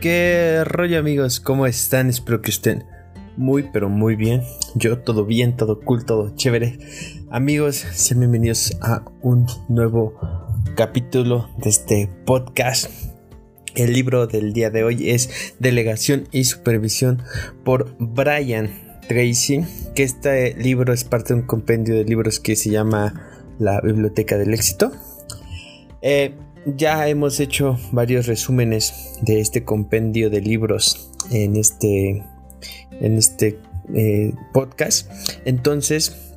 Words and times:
¿Qué 0.00 0.62
rollo 0.64 1.00
amigos? 1.00 1.40
¿Cómo 1.40 1.66
están? 1.66 2.08
Espero 2.08 2.40
que 2.40 2.50
estén 2.50 2.84
muy 3.36 3.64
pero 3.72 3.88
muy 3.88 4.14
bien. 4.14 4.42
Yo 4.76 5.00
todo 5.00 5.24
bien, 5.24 5.56
todo 5.56 5.80
cool, 5.80 6.04
todo 6.04 6.36
chévere. 6.36 6.78
Amigos, 7.30 7.84
sean 7.94 8.20
bienvenidos 8.20 8.76
a 8.80 9.02
un 9.22 9.46
nuevo 9.68 10.14
capítulo 10.76 11.48
de 11.58 11.70
este 11.70 12.08
podcast. 12.24 12.88
El 13.74 13.92
libro 13.92 14.28
del 14.28 14.52
día 14.52 14.70
de 14.70 14.84
hoy 14.84 15.10
es 15.10 15.54
Delegación 15.58 16.28
y 16.30 16.44
Supervisión 16.44 17.20
por 17.64 17.96
Brian 17.98 19.00
Tracy, 19.08 19.64
que 19.96 20.04
este 20.04 20.54
libro 20.54 20.92
es 20.92 21.02
parte 21.02 21.34
de 21.34 21.40
un 21.40 21.46
compendio 21.46 21.96
de 21.96 22.04
libros 22.04 22.38
que 22.38 22.54
se 22.54 22.70
llama 22.70 23.48
La 23.58 23.80
Biblioteca 23.80 24.38
del 24.38 24.54
Éxito. 24.54 24.92
Eh, 26.02 26.36
ya 26.66 27.08
hemos 27.08 27.40
hecho 27.40 27.78
varios 27.92 28.26
resúmenes 28.26 29.18
de 29.22 29.40
este 29.40 29.64
compendio 29.64 30.30
de 30.30 30.40
libros 30.40 31.10
en 31.30 31.56
este, 31.56 32.24
en 33.00 33.16
este 33.16 33.58
eh, 33.94 34.32
podcast. 34.52 35.10
Entonces, 35.44 36.34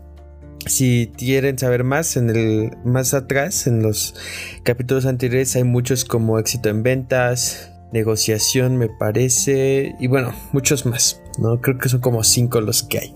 si 0.65 1.11
quieren 1.17 1.57
saber 1.57 1.83
más, 1.83 2.17
en 2.17 2.29
el 2.29 2.77
más 2.85 3.13
atrás, 3.13 3.67
en 3.67 3.81
los 3.81 4.15
capítulos 4.63 5.05
anteriores, 5.05 5.55
hay 5.55 5.63
muchos 5.63 6.05
como 6.05 6.39
éxito 6.39 6.69
en 6.69 6.83
ventas, 6.83 7.71
negociación, 7.91 8.77
me 8.77 8.87
parece, 8.89 9.95
y 9.99 10.07
bueno, 10.07 10.33
muchos 10.53 10.85
más. 10.85 11.21
No 11.37 11.61
creo 11.61 11.77
que 11.77 11.89
son 11.89 12.01
como 12.01 12.23
cinco 12.23 12.61
los 12.61 12.83
que 12.83 12.99
hay. 12.99 13.13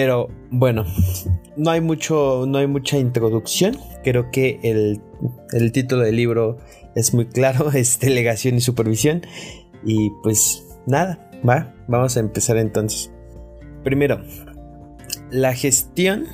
Pero 0.00 0.28
bueno, 0.50 0.86
no 1.58 1.70
hay 1.70 1.82
mucho, 1.82 2.46
no 2.48 2.56
hay 2.56 2.66
mucha 2.66 2.96
introducción. 2.96 3.76
Creo 4.02 4.30
que 4.30 4.58
el, 4.62 5.02
el 5.52 5.72
título 5.72 6.00
del 6.04 6.16
libro 6.16 6.56
es 6.94 7.12
muy 7.12 7.26
claro, 7.26 7.70
es 7.74 8.00
delegación 8.00 8.54
y 8.56 8.62
supervisión. 8.62 9.20
Y 9.84 10.08
pues 10.22 10.64
nada, 10.86 11.30
va, 11.46 11.74
vamos 11.86 12.16
a 12.16 12.20
empezar 12.20 12.56
entonces. 12.56 13.12
Primero, 13.84 14.22
la 15.30 15.52
gestión 15.52 16.28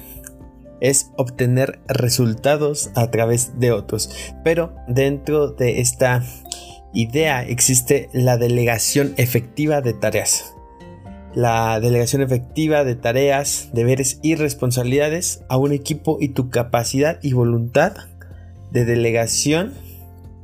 es 0.81 1.11
obtener 1.17 1.81
resultados 1.89 2.93
a 2.95 3.11
través 3.11 3.59
de 3.59 3.73
otros. 3.73 4.33
Pero 4.45 4.77
dentro 4.87 5.51
de 5.51 5.81
esta 5.81 6.23
idea 6.95 7.43
existe 7.43 8.11
la 8.13 8.37
delegación 8.37 9.15
efectiva 9.17 9.81
de 9.81 9.93
tareas 9.93 10.56
la 11.37 11.79
delegación 11.81 12.23
efectiva 12.23 12.83
de 12.83 12.97
tareas, 12.97 13.69
deberes 13.75 14.19
y 14.23 14.37
responsabilidades 14.37 15.45
a 15.51 15.59
un 15.59 15.73
equipo 15.73 16.17
y 16.19 16.31
tu 16.31 16.49
capacidad 16.49 17.19
y 17.23 17.35
voluntad 17.35 17.93
de 18.73 18.87
delegación 18.87 19.75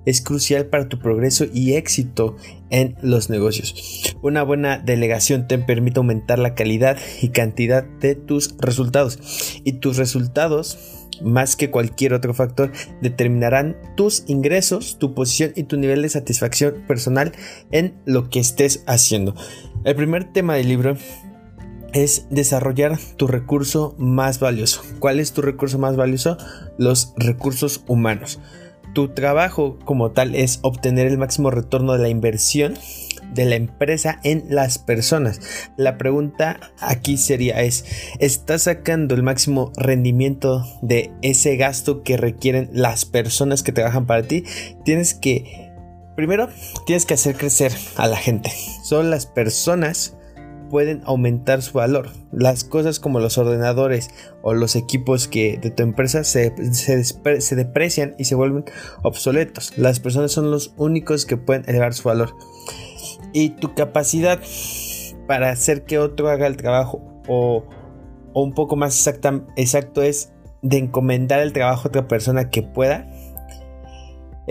es 0.04 0.20
crucial 0.20 0.66
para 0.66 0.90
tu 0.90 0.98
progreso 0.98 1.46
y 1.50 1.74
éxito 1.74 2.36
en 2.68 2.94
los 3.00 3.30
negocios. 3.30 3.74
Una 4.20 4.42
buena 4.42 4.76
delegación 4.76 5.48
te 5.48 5.56
permite 5.56 5.98
aumentar 5.98 6.38
la 6.38 6.54
calidad 6.54 6.98
y 7.22 7.30
cantidad 7.30 7.84
de 7.84 8.14
tus 8.14 8.54
resultados 8.58 9.18
y 9.64 9.74
tus 9.74 9.96
resultados 9.96 11.02
más 11.22 11.56
que 11.56 11.70
cualquier 11.70 12.14
otro 12.14 12.34
factor, 12.34 12.72
determinarán 13.00 13.76
tus 13.96 14.24
ingresos, 14.26 14.98
tu 14.98 15.14
posición 15.14 15.52
y 15.54 15.64
tu 15.64 15.76
nivel 15.76 16.02
de 16.02 16.08
satisfacción 16.08 16.84
personal 16.86 17.32
en 17.70 17.94
lo 18.04 18.28
que 18.28 18.40
estés 18.40 18.82
haciendo. 18.86 19.34
El 19.84 19.96
primer 19.96 20.32
tema 20.32 20.54
del 20.54 20.68
libro 20.68 20.96
es 21.92 22.26
desarrollar 22.30 22.98
tu 23.16 23.26
recurso 23.26 23.96
más 23.98 24.38
valioso. 24.38 24.82
¿Cuál 25.00 25.18
es 25.18 25.32
tu 25.32 25.42
recurso 25.42 25.78
más 25.78 25.96
valioso? 25.96 26.38
Los 26.78 27.14
recursos 27.16 27.82
humanos. 27.88 28.38
Tu 28.94 29.08
trabajo 29.08 29.78
como 29.84 30.12
tal 30.12 30.36
es 30.36 30.60
obtener 30.62 31.08
el 31.08 31.18
máximo 31.18 31.50
retorno 31.50 31.94
de 31.94 31.98
la 31.98 32.08
inversión 32.10 32.74
de 33.34 33.44
la 33.46 33.56
empresa 33.56 34.20
en 34.22 34.44
las 34.50 34.78
personas. 34.78 35.40
La 35.76 35.98
pregunta 35.98 36.72
aquí 36.78 37.16
sería 37.16 37.62
es, 37.62 37.84
¿estás 38.18 38.62
sacando 38.62 39.14
el 39.14 39.22
máximo 39.22 39.72
rendimiento 39.76 40.64
de 40.82 41.12
ese 41.22 41.56
gasto 41.56 42.02
que 42.02 42.16
requieren 42.16 42.70
las 42.72 43.04
personas 43.04 43.62
que 43.62 43.72
trabajan 43.72 44.06
para 44.06 44.22
ti? 44.22 44.44
Tienes 44.84 45.14
que, 45.14 45.61
primero, 46.16 46.48
tienes 46.86 47.06
que 47.06 47.14
hacer 47.14 47.36
crecer 47.36 47.72
a 47.96 48.06
la 48.06 48.16
gente. 48.16 48.50
Son 48.82 49.10
las 49.10 49.26
personas 49.26 50.16
pueden 50.72 51.02
aumentar 51.04 51.60
su 51.60 51.76
valor. 51.76 52.08
Las 52.32 52.64
cosas 52.64 52.98
como 52.98 53.20
los 53.20 53.36
ordenadores 53.36 54.08
o 54.40 54.54
los 54.54 54.74
equipos 54.74 55.28
que 55.28 55.58
de 55.58 55.70
tu 55.70 55.82
empresa 55.82 56.24
se, 56.24 56.54
se, 56.72 57.56
deprecian 57.56 58.14
y 58.18 58.24
se 58.24 58.34
vuelven 58.34 58.64
obsoletos. 59.02 59.74
Las 59.76 60.00
personas 60.00 60.32
son 60.32 60.50
los 60.50 60.72
únicos 60.78 61.26
que 61.26 61.36
pueden 61.36 61.68
elevar 61.68 61.92
su 61.92 62.08
valor 62.08 62.34
y 63.34 63.50
tu 63.50 63.74
capacidad 63.74 64.40
para 65.26 65.50
hacer 65.50 65.84
que 65.84 65.98
otro 65.98 66.30
haga 66.30 66.46
el 66.46 66.56
trabajo 66.56 67.02
o, 67.28 67.64
un 68.34 68.54
poco 68.54 68.76
más 68.76 69.06
exacto 69.56 70.02
es 70.02 70.32
de 70.62 70.78
encomendar 70.78 71.40
el 71.40 71.52
trabajo 71.52 71.82
a 71.84 71.88
otra 71.88 72.08
persona 72.08 72.48
que 72.48 72.62
pueda. 72.62 73.11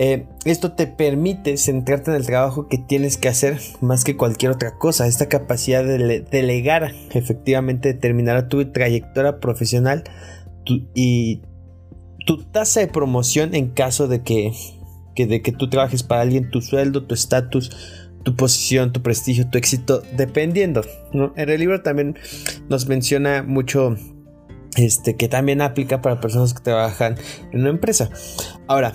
Eh, 0.04 0.26
esto 0.44 0.72
te 0.72 0.88
permite 0.88 1.56
centrarte 1.56 2.10
en 2.10 2.16
el 2.16 2.26
trabajo 2.26 2.66
que 2.66 2.76
tienes 2.76 3.16
que 3.16 3.28
hacer 3.28 3.60
más 3.80 4.02
que 4.02 4.16
cualquier 4.16 4.50
otra 4.50 4.76
cosa. 4.76 5.06
Esta 5.06 5.28
capacidad 5.28 5.84
de 5.84 6.26
delegar 6.28 6.92
efectivamente 7.12 7.92
determinará 7.92 8.48
tu 8.48 8.72
trayectoria 8.72 9.38
profesional 9.38 10.02
y 10.66 11.42
tu 12.26 12.38
tasa 12.38 12.80
de 12.80 12.88
promoción 12.88 13.54
en 13.54 13.68
caso 13.68 14.08
de 14.08 14.22
que, 14.22 14.52
que, 15.14 15.28
de 15.28 15.40
que 15.40 15.52
tú 15.52 15.70
trabajes 15.70 16.02
para 16.02 16.22
alguien, 16.22 16.50
tu 16.50 16.62
sueldo, 16.62 17.04
tu 17.04 17.14
estatus, 17.14 17.70
tu 18.24 18.34
posición, 18.34 18.92
tu 18.92 19.02
prestigio, 19.02 19.48
tu 19.50 19.56
éxito, 19.56 20.02
dependiendo. 20.16 20.82
En 21.12 21.48
el 21.48 21.60
libro 21.60 21.80
también 21.82 22.18
nos 22.68 22.88
menciona 22.88 23.44
mucho 23.44 23.94
este, 24.74 25.14
que 25.14 25.28
también 25.28 25.60
aplica 25.60 26.02
para 26.02 26.20
personas 26.20 26.54
que 26.54 26.60
trabajan 26.64 27.14
en 27.52 27.60
una 27.60 27.70
empresa. 27.70 28.10
Ahora, 28.66 28.94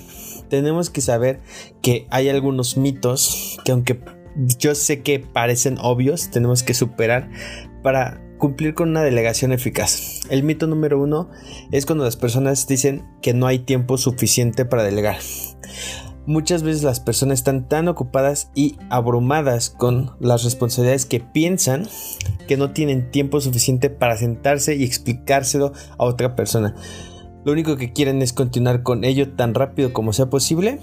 tenemos 0.50 0.90
que 0.90 1.02
saber 1.02 1.42
que 1.82 2.08
hay 2.10 2.30
algunos 2.30 2.78
mitos 2.78 3.60
que 3.66 3.72
aunque 3.72 4.00
yo 4.60 4.76
sé 4.76 5.02
que 5.02 5.20
parecen 5.20 5.78
obvios, 5.80 6.30
tenemos 6.30 6.64
que 6.64 6.74
superar 6.74 7.30
para 7.84 8.22
cumplir 8.38 8.74
con 8.74 8.90
una 8.90 9.04
delegación 9.04 9.52
eficaz. 9.52 10.22
El 10.30 10.44
mito 10.44 10.68
número 10.68 11.02
uno 11.02 11.30
es 11.72 11.86
cuando 11.86 12.06
las 12.06 12.18
personas 12.18 12.68
dicen 12.68 13.06
que 13.22 13.34
no 13.34 13.48
hay 13.48 13.60
tiempo 13.60 13.98
suficiente 13.98 14.66
para 14.66 14.84
delegar. 14.84 15.18
Muchas 16.28 16.62
veces 16.62 16.84
las 16.84 17.00
personas 17.00 17.40
están 17.40 17.70
tan 17.70 17.88
ocupadas 17.88 18.52
y 18.54 18.76
abrumadas 18.90 19.70
con 19.70 20.12
las 20.20 20.44
responsabilidades 20.44 21.06
que 21.06 21.22
piensan 21.22 21.88
que 22.50 22.58
no 22.58 22.72
tienen 22.72 23.12
tiempo 23.12 23.40
suficiente 23.40 23.90
para 23.90 24.18
sentarse 24.18 24.76
y 24.76 24.84
explicárselo 24.84 25.72
a 25.98 26.04
otra 26.04 26.36
persona. 26.36 26.76
Lo 27.48 27.54
único 27.54 27.78
que 27.78 27.94
quieren 27.94 28.22
es 28.22 28.34
continuar 28.34 28.84
con 28.84 29.06
ello 29.06 29.32
tan 29.32 29.54
rápido 29.54 29.94
como 29.94 30.12
sea 30.12 30.26
posible. 30.26 30.80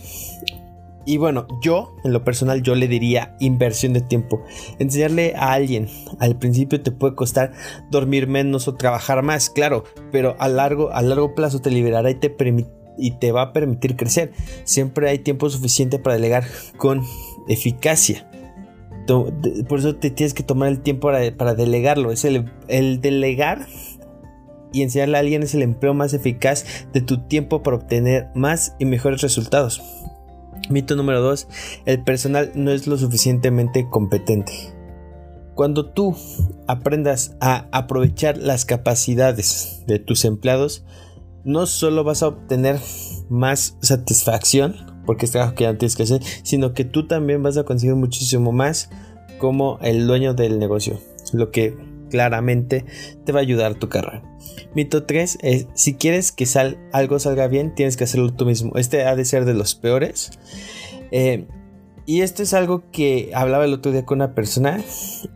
Y 1.04 1.18
bueno, 1.18 1.46
yo, 1.60 1.94
en 2.04 2.14
lo 2.14 2.24
personal, 2.24 2.62
yo 2.62 2.74
le 2.74 2.88
diría 2.88 3.36
inversión 3.38 3.92
de 3.92 4.00
tiempo. 4.00 4.42
Enseñarle 4.78 5.34
a 5.36 5.52
alguien 5.52 5.90
al 6.20 6.38
principio 6.38 6.80
te 6.80 6.90
puede 6.90 7.14
costar 7.16 7.52
dormir 7.90 8.28
menos 8.28 8.66
o 8.66 8.76
trabajar 8.76 9.22
más, 9.22 9.50
claro, 9.50 9.84
pero 10.10 10.36
a 10.38 10.48
largo, 10.48 10.90
a 10.90 11.02
largo 11.02 11.34
plazo 11.34 11.60
te 11.60 11.70
liberará 11.70 12.10
y 12.10 12.14
te 12.14 12.34
y 12.96 13.10
te 13.10 13.30
va 13.30 13.42
a 13.42 13.52
permitir 13.52 13.94
crecer. 13.94 14.32
Siempre 14.64 15.10
hay 15.10 15.18
tiempo 15.18 15.50
suficiente 15.50 15.98
para 15.98 16.16
delegar 16.16 16.44
con 16.78 17.02
eficacia. 17.46 18.26
Por 19.06 19.78
eso 19.78 19.96
te 19.96 20.10
tienes 20.10 20.32
que 20.32 20.42
tomar 20.42 20.68
el 20.68 20.80
tiempo 20.80 21.10
para, 21.36 21.54
delegarlo. 21.54 22.10
Es 22.10 22.24
el, 22.24 22.50
delegar 23.00 23.66
y 24.74 24.82
enseñarle 24.82 25.16
a 25.16 25.20
alguien 25.20 25.42
es 25.42 25.54
el 25.54 25.62
empleo 25.62 25.94
más 25.94 26.12
eficaz 26.12 26.66
de 26.92 27.00
tu 27.00 27.26
tiempo 27.26 27.62
para 27.62 27.76
obtener 27.76 28.26
más 28.34 28.74
y 28.78 28.84
mejores 28.84 29.22
resultados. 29.22 29.80
Mito 30.68 30.96
número 30.96 31.20
2. 31.20 31.46
El 31.86 32.02
personal 32.02 32.50
no 32.54 32.70
es 32.70 32.86
lo 32.86 32.98
suficientemente 32.98 33.88
competente. 33.88 34.52
Cuando 35.54 35.90
tú 35.92 36.16
aprendas 36.66 37.36
a 37.40 37.68
aprovechar 37.70 38.36
las 38.38 38.64
capacidades 38.64 39.84
de 39.86 40.00
tus 40.00 40.24
empleados, 40.24 40.84
no 41.44 41.66
solo 41.66 42.02
vas 42.02 42.22
a 42.22 42.28
obtener 42.28 42.80
más 43.28 43.76
satisfacción, 43.80 44.74
porque 45.06 45.26
es 45.26 45.32
trabajo 45.32 45.54
que 45.54 45.64
ya 45.64 45.78
tienes 45.78 45.94
que 45.94 46.02
hacer, 46.02 46.22
sino 46.42 46.72
que 46.72 46.84
tú 46.84 47.06
también 47.06 47.42
vas 47.42 47.56
a 47.56 47.64
conseguir 47.64 47.94
muchísimo 47.94 48.50
más 48.50 48.90
como 49.38 49.78
el 49.82 50.06
dueño 50.06 50.34
del 50.34 50.58
negocio, 50.58 50.98
lo 51.32 51.50
que 51.50 51.76
claramente 52.10 52.84
te 53.24 53.32
va 53.32 53.40
a 53.40 53.42
ayudar 53.42 53.74
tu 53.74 53.88
carrera. 53.88 54.22
Mito 54.74 55.04
3 55.04 55.38
es, 55.42 55.66
si 55.74 55.94
quieres 55.94 56.32
que 56.32 56.46
sal, 56.46 56.78
algo 56.92 57.18
salga 57.18 57.46
bien, 57.48 57.74
tienes 57.74 57.96
que 57.96 58.04
hacerlo 58.04 58.32
tú 58.32 58.46
mismo. 58.46 58.72
Este 58.76 59.04
ha 59.04 59.16
de 59.16 59.24
ser 59.24 59.44
de 59.44 59.54
los 59.54 59.74
peores. 59.74 60.32
Eh, 61.10 61.46
y 62.06 62.20
esto 62.20 62.42
es 62.42 62.52
algo 62.52 62.90
que 62.90 63.30
hablaba 63.34 63.64
el 63.64 63.72
otro 63.72 63.90
día 63.90 64.04
con 64.04 64.18
una 64.18 64.34
persona 64.34 64.82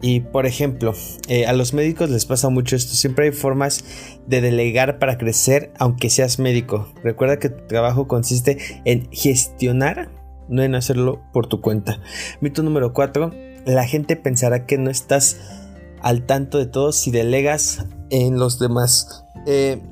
y 0.02 0.20
por 0.20 0.44
ejemplo, 0.44 0.92
eh, 1.28 1.46
a 1.46 1.54
los 1.54 1.72
médicos 1.72 2.10
les 2.10 2.26
pasa 2.26 2.50
mucho 2.50 2.76
esto, 2.76 2.94
siempre 2.94 3.26
hay 3.26 3.32
formas 3.32 3.84
de 4.26 4.42
delegar 4.42 4.98
para 4.98 5.16
crecer 5.16 5.72
aunque 5.78 6.10
seas 6.10 6.38
médico. 6.38 6.92
Recuerda 7.02 7.38
que 7.38 7.48
tu 7.48 7.66
trabajo 7.66 8.06
consiste 8.06 8.58
en 8.84 9.08
gestionar 9.12 10.10
no 10.48 10.62
en 10.62 10.74
hacerlo 10.74 11.22
por 11.32 11.46
tu 11.46 11.60
cuenta. 11.60 12.00
Mito 12.40 12.62
número 12.62 12.92
4. 12.92 13.30
La 13.66 13.86
gente 13.86 14.16
pensará 14.16 14.66
que 14.66 14.78
no 14.78 14.90
estás 14.90 15.38
al 16.00 16.24
tanto 16.26 16.58
de 16.58 16.66
todo 16.66 16.92
si 16.92 17.10
delegas 17.10 17.86
en 18.10 18.38
los 18.38 18.58
demás. 18.58 19.24
Eh, 19.46 19.82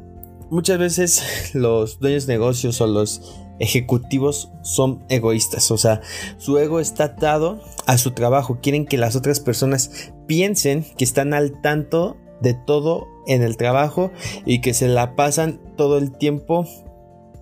muchas 0.51 0.79
veces 0.79 1.51
los 1.55 1.99
dueños 2.01 2.27
de 2.27 2.35
negocios 2.35 2.81
o 2.81 2.87
los 2.87 3.35
ejecutivos 3.59 4.51
son 4.63 5.03
egoístas, 5.09 5.71
o 5.71 5.79
sea, 5.79 6.03
su 6.37 6.59
ego 6.59 6.79
está 6.79 7.05
atado 7.05 7.63
a 7.87 7.97
su 7.97 8.11
trabajo, 8.11 8.59
quieren 8.61 8.85
que 8.85 8.99
las 8.99 9.17
otras 9.17 9.41
personas 9.41 10.13
piensen 10.27 10.85
que 10.99 11.05
están 11.05 11.33
al 11.33 11.63
tanto 11.63 12.19
de 12.43 12.53
todo 12.53 13.07
en 13.27 13.43
el 13.43 13.57
trabajo 13.57 14.13
y 14.45 14.61
que 14.61 14.75
se 14.75 14.89
la 14.89 15.17
pasan 15.17 15.59
todo 15.77 15.97
el 15.97 16.13
tiempo 16.13 16.67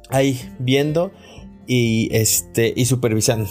ahí 0.09 0.41
viendo 0.61 1.11
y 1.67 2.09
este 2.13 2.73
y 2.77 2.85
supervisando. 2.87 3.49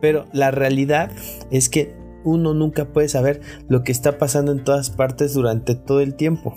Pero 0.00 0.26
la 0.32 0.50
realidad 0.50 1.10
es 1.50 1.68
que 1.68 1.94
uno 2.24 2.54
nunca 2.54 2.86
puede 2.86 3.08
saber 3.08 3.40
lo 3.68 3.82
que 3.82 3.92
está 3.92 4.18
pasando 4.18 4.52
en 4.52 4.64
todas 4.64 4.90
partes 4.90 5.34
durante 5.34 5.74
todo 5.74 6.00
el 6.00 6.14
tiempo. 6.14 6.54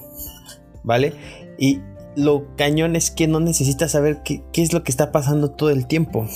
¿Vale? 0.83 1.13
Y 1.57 1.79
lo 2.15 2.55
cañón 2.55 2.95
es 2.95 3.11
que 3.11 3.27
no 3.27 3.39
necesitas 3.39 3.91
saber 3.91 4.21
qué, 4.23 4.43
es 4.53 4.73
lo 4.73 4.83
que 4.83 4.91
está 4.91 5.11
pasando 5.11 5.51
todo 5.51 5.69
el 5.69 5.87
tiempo. 5.87 6.27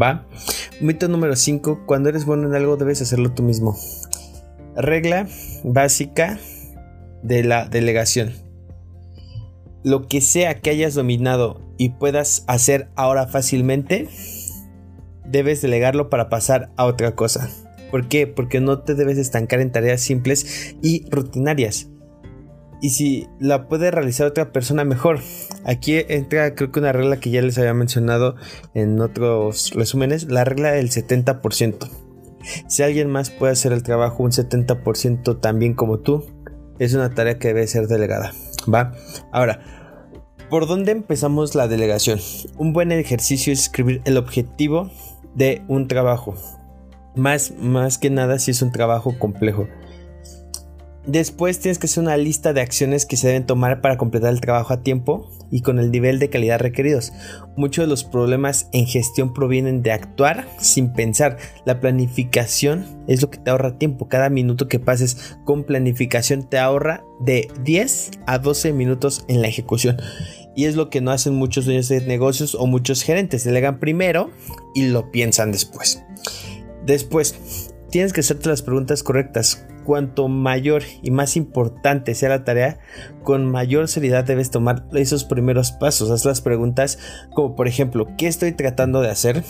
¿Va? 0.00 0.26
Mito 0.80 1.08
número 1.08 1.36
5. 1.36 1.82
Cuando 1.86 2.08
eres 2.08 2.24
bueno 2.24 2.48
en 2.48 2.54
algo 2.54 2.76
debes 2.76 3.02
hacerlo 3.02 3.32
tú 3.32 3.42
mismo. 3.42 3.76
Regla 4.76 5.26
básica 5.64 6.38
de 7.22 7.44
la 7.44 7.66
delegación. 7.66 8.32
Lo 9.82 10.06
que 10.06 10.20
sea 10.20 10.60
que 10.60 10.70
hayas 10.70 10.94
dominado 10.94 11.60
y 11.78 11.90
puedas 11.90 12.44
hacer 12.46 12.90
ahora 12.94 13.26
fácilmente, 13.26 14.08
debes 15.24 15.62
delegarlo 15.62 16.10
para 16.10 16.28
pasar 16.28 16.70
a 16.76 16.84
otra 16.84 17.14
cosa. 17.14 17.48
¿Por 17.90 18.08
qué? 18.08 18.26
Porque 18.26 18.60
no 18.60 18.80
te 18.80 18.94
debes 18.94 19.18
estancar 19.18 19.60
en 19.60 19.72
tareas 19.72 20.00
simples 20.00 20.76
y 20.82 21.08
rutinarias 21.10 21.88
y 22.80 22.90
si 22.90 23.28
la 23.38 23.68
puede 23.68 23.90
realizar 23.90 24.26
otra 24.26 24.52
persona 24.52 24.84
mejor. 24.84 25.20
Aquí 25.64 26.02
entra 26.08 26.54
creo 26.54 26.72
que 26.72 26.80
una 26.80 26.92
regla 26.92 27.20
que 27.20 27.30
ya 27.30 27.42
les 27.42 27.58
había 27.58 27.74
mencionado 27.74 28.36
en 28.74 29.00
otros 29.00 29.72
resúmenes, 29.74 30.24
la 30.24 30.44
regla 30.44 30.72
del 30.72 30.90
70%. 30.90 31.90
Si 32.68 32.82
alguien 32.82 33.10
más 33.10 33.30
puede 33.30 33.52
hacer 33.52 33.72
el 33.72 33.82
trabajo 33.82 34.22
un 34.22 34.30
70% 34.30 35.40
también 35.40 35.74
como 35.74 35.98
tú, 35.98 36.24
es 36.78 36.94
una 36.94 37.10
tarea 37.10 37.38
que 37.38 37.48
debe 37.48 37.66
ser 37.66 37.86
delegada. 37.86 38.32
¿Va? 38.72 38.92
Ahora, 39.30 39.60
¿por 40.48 40.66
dónde 40.66 40.92
empezamos 40.92 41.54
la 41.54 41.68
delegación? 41.68 42.18
Un 42.56 42.72
buen 42.72 42.92
ejercicio 42.92 43.52
es 43.52 43.60
escribir 43.60 44.00
el 44.06 44.16
objetivo 44.16 44.90
de 45.34 45.62
un 45.68 45.86
trabajo. 45.86 46.34
Más, 47.14 47.52
más 47.58 47.98
que 47.98 48.10
nada 48.10 48.38
si 48.38 48.52
es 48.52 48.62
un 48.62 48.72
trabajo 48.72 49.18
complejo. 49.18 49.66
Después 51.06 51.58
tienes 51.58 51.78
que 51.78 51.86
hacer 51.86 52.02
una 52.02 52.16
lista 52.18 52.52
de 52.52 52.60
acciones 52.60 53.06
que 53.06 53.16
se 53.16 53.28
deben 53.28 53.46
tomar 53.46 53.80
para 53.80 53.96
completar 53.96 54.32
el 54.32 54.40
trabajo 54.40 54.74
a 54.74 54.82
tiempo 54.82 55.30
y 55.50 55.62
con 55.62 55.78
el 55.78 55.90
nivel 55.90 56.18
de 56.18 56.28
calidad 56.28 56.60
requeridos. 56.60 57.12
Muchos 57.56 57.84
de 57.84 57.88
los 57.88 58.04
problemas 58.04 58.68
en 58.72 58.86
gestión 58.86 59.32
provienen 59.32 59.82
de 59.82 59.92
actuar 59.92 60.46
sin 60.58 60.92
pensar. 60.92 61.38
La 61.64 61.80
planificación 61.80 62.86
es 63.08 63.22
lo 63.22 63.30
que 63.30 63.38
te 63.38 63.50
ahorra 63.50 63.78
tiempo. 63.78 64.08
Cada 64.08 64.28
minuto 64.28 64.68
que 64.68 64.78
pases 64.78 65.36
con 65.44 65.64
planificación 65.64 66.48
te 66.48 66.58
ahorra 66.58 67.02
de 67.20 67.48
10 67.64 68.10
a 68.26 68.38
12 68.38 68.72
minutos 68.74 69.24
en 69.26 69.40
la 69.40 69.48
ejecución. 69.48 69.96
Y 70.54 70.66
es 70.66 70.76
lo 70.76 70.90
que 70.90 71.00
no 71.00 71.12
hacen 71.12 71.34
muchos 71.34 71.64
dueños 71.64 71.88
de 71.88 72.02
negocios 72.02 72.54
o 72.54 72.66
muchos 72.66 73.02
gerentes. 73.02 73.44
Delegan 73.44 73.80
primero 73.80 74.30
y 74.74 74.88
lo 74.88 75.10
piensan 75.10 75.50
después. 75.50 76.04
Después, 76.84 77.74
tienes 77.90 78.12
que 78.12 78.20
hacerte 78.20 78.48
las 78.48 78.62
preguntas 78.62 79.02
correctas 79.02 79.66
cuanto 79.84 80.28
mayor 80.28 80.82
y 81.02 81.10
más 81.10 81.36
importante 81.36 82.14
sea 82.14 82.28
la 82.28 82.44
tarea, 82.44 82.78
con 83.22 83.50
mayor 83.50 83.88
seriedad 83.88 84.24
debes 84.24 84.50
tomar 84.50 84.86
esos 84.92 85.24
primeros 85.24 85.72
pasos. 85.72 86.10
Haz 86.10 86.24
las 86.24 86.40
preguntas 86.40 86.98
como 87.34 87.56
por 87.56 87.66
ejemplo, 87.68 88.06
¿qué 88.16 88.26
estoy 88.26 88.52
tratando 88.52 89.00
de 89.00 89.10
hacer? 89.10 89.42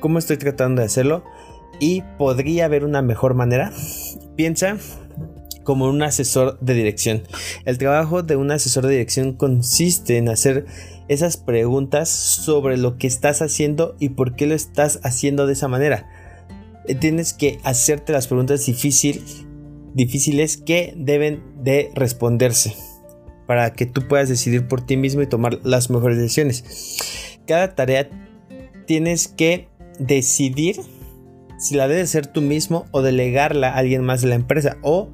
¿Cómo 0.00 0.18
estoy 0.18 0.36
tratando 0.36 0.80
de 0.80 0.86
hacerlo? 0.86 1.24
¿Y 1.80 2.02
podría 2.18 2.66
haber 2.66 2.84
una 2.84 3.02
mejor 3.02 3.34
manera? 3.34 3.72
Piensa 4.36 4.76
como 5.64 5.88
un 5.88 6.02
asesor 6.02 6.58
de 6.60 6.74
dirección. 6.74 7.22
El 7.64 7.78
trabajo 7.78 8.22
de 8.22 8.36
un 8.36 8.50
asesor 8.50 8.86
de 8.86 8.92
dirección 8.92 9.32
consiste 9.32 10.16
en 10.16 10.28
hacer 10.28 10.66
esas 11.08 11.36
preguntas 11.36 12.08
sobre 12.08 12.76
lo 12.76 12.98
que 12.98 13.06
estás 13.06 13.42
haciendo 13.42 13.96
y 13.98 14.10
por 14.10 14.36
qué 14.36 14.46
lo 14.46 14.54
estás 14.54 15.00
haciendo 15.02 15.46
de 15.46 15.54
esa 15.54 15.68
manera. 15.68 16.08
Tienes 17.00 17.32
que 17.32 17.58
hacerte 17.64 18.12
las 18.12 18.26
preguntas 18.26 18.66
difíciles 18.66 20.56
que 20.56 20.94
deben 20.96 21.42
de 21.62 21.90
responderse 21.94 22.74
para 23.46 23.72
que 23.72 23.86
tú 23.86 24.06
puedas 24.06 24.28
decidir 24.28 24.66
por 24.68 24.84
ti 24.84 24.96
mismo 24.96 25.22
y 25.22 25.26
tomar 25.26 25.60
las 25.64 25.90
mejores 25.90 26.18
decisiones. 26.18 27.38
Cada 27.46 27.74
tarea 27.74 28.08
tienes 28.86 29.28
que 29.28 29.68
decidir 29.98 30.80
si 31.58 31.74
la 31.74 31.88
debes 31.88 32.10
hacer 32.10 32.26
tú 32.26 32.42
mismo 32.42 32.86
o 32.90 33.02
delegarla 33.02 33.70
a 33.70 33.76
alguien 33.76 34.04
más 34.04 34.20
de 34.20 34.28
la 34.28 34.34
empresa 34.34 34.76
o 34.82 35.08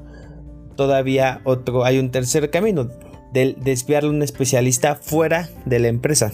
todavía 0.77 1.41
otro 1.45 1.85
hay 1.85 1.99
un 1.99 2.11
tercer 2.11 2.51
camino 2.51 2.91
de 3.33 3.55
desviarle 3.63 4.09
a 4.09 4.13
un 4.13 4.23
especialista 4.23 4.97
fuera 4.97 5.49
de 5.65 5.79
la 5.79 5.89
empresa. 5.89 6.33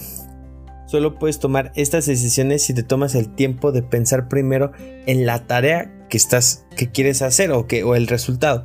Solo 0.89 1.19
puedes 1.19 1.37
tomar 1.37 1.71
estas 1.75 2.07
decisiones 2.07 2.63
si 2.63 2.73
te 2.73 2.81
tomas 2.81 3.13
el 3.13 3.29
tiempo 3.35 3.71
de 3.71 3.83
pensar 3.83 4.27
primero 4.27 4.71
en 5.05 5.27
la 5.27 5.45
tarea 5.45 6.07
que 6.09 6.17
estás 6.17 6.65
que 6.75 6.89
quieres 6.89 7.21
hacer 7.21 7.51
o 7.51 7.67
que 7.67 7.83
o 7.83 7.93
el 7.93 8.07
resultado. 8.07 8.63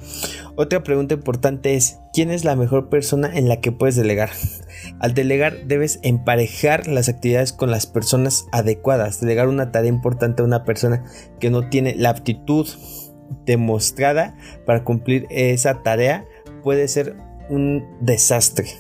Otra 0.57 0.83
pregunta 0.83 1.13
importante 1.13 1.75
es 1.75 1.99
¿quién 2.15 2.31
es 2.31 2.47
la 2.47 2.57
mejor 2.57 2.89
persona 2.89 3.31
en 3.37 3.47
la 3.51 3.61
que 3.61 3.73
puedes 3.73 3.95
delegar? 3.95 4.31
Al 5.01 5.13
delegar 5.13 5.67
debes 5.67 5.99
emparejar 6.03 6.87
las 6.87 7.11
actividades 7.11 7.53
con 7.53 7.71
las 7.71 7.85
personas 7.85 8.47
adecuadas. 8.53 9.21
Delegar 9.21 9.49
una 9.49 9.71
tarea 9.71 9.91
importante 9.91 10.41
a 10.41 10.47
una 10.47 10.65
persona 10.65 11.05
que 11.41 11.51
no 11.51 11.69
tiene 11.69 11.95
la 11.95 12.09
aptitud 12.09 12.67
demostrada 13.45 14.35
para 14.65 14.83
cumplir 14.83 15.27
esa 15.29 15.83
tarea 15.83 16.25
puede 16.63 16.89
ser 16.89 17.17
un 17.51 17.85
desastre. 18.01 18.71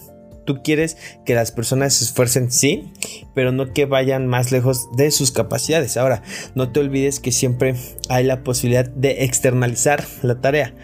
Tú 0.45 0.63
quieres 0.63 0.97
que 1.25 1.35
las 1.35 1.53
personas 1.53 1.95
se 1.95 2.05
esfuercen, 2.05 2.51
sí, 2.51 2.93
pero 3.35 3.53
no 3.53 3.73
que 3.73 3.87
vayan 3.87 4.27
más 4.27 4.53
lejos 4.53 4.89
de 4.97 5.11
sus 5.11 5.33
capacidades. 5.33 5.97
Ahora, 5.97 6.23
no 6.55 6.71
te 6.71 6.81
olvides 6.81 7.21
que 7.21 7.33
siempre 7.33 7.75
hay 8.09 8.25
la 8.25 8.43
posibilidad 8.43 8.85
de 8.85 9.25
externalizar 9.25 10.05
la 10.23 10.41
tarea. 10.41 10.75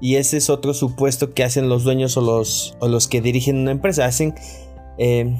Y 0.00 0.16
ese 0.16 0.36
es 0.36 0.50
otro 0.50 0.74
supuesto 0.74 1.32
que 1.32 1.44
hacen 1.44 1.68
los 1.68 1.84
dueños 1.84 2.16
o 2.16 2.20
los, 2.20 2.76
o 2.80 2.88
los 2.88 3.06
que 3.06 3.20
dirigen 3.20 3.58
una 3.58 3.70
empresa. 3.70 4.04
Hacen 4.04 4.34
eh, 4.98 5.36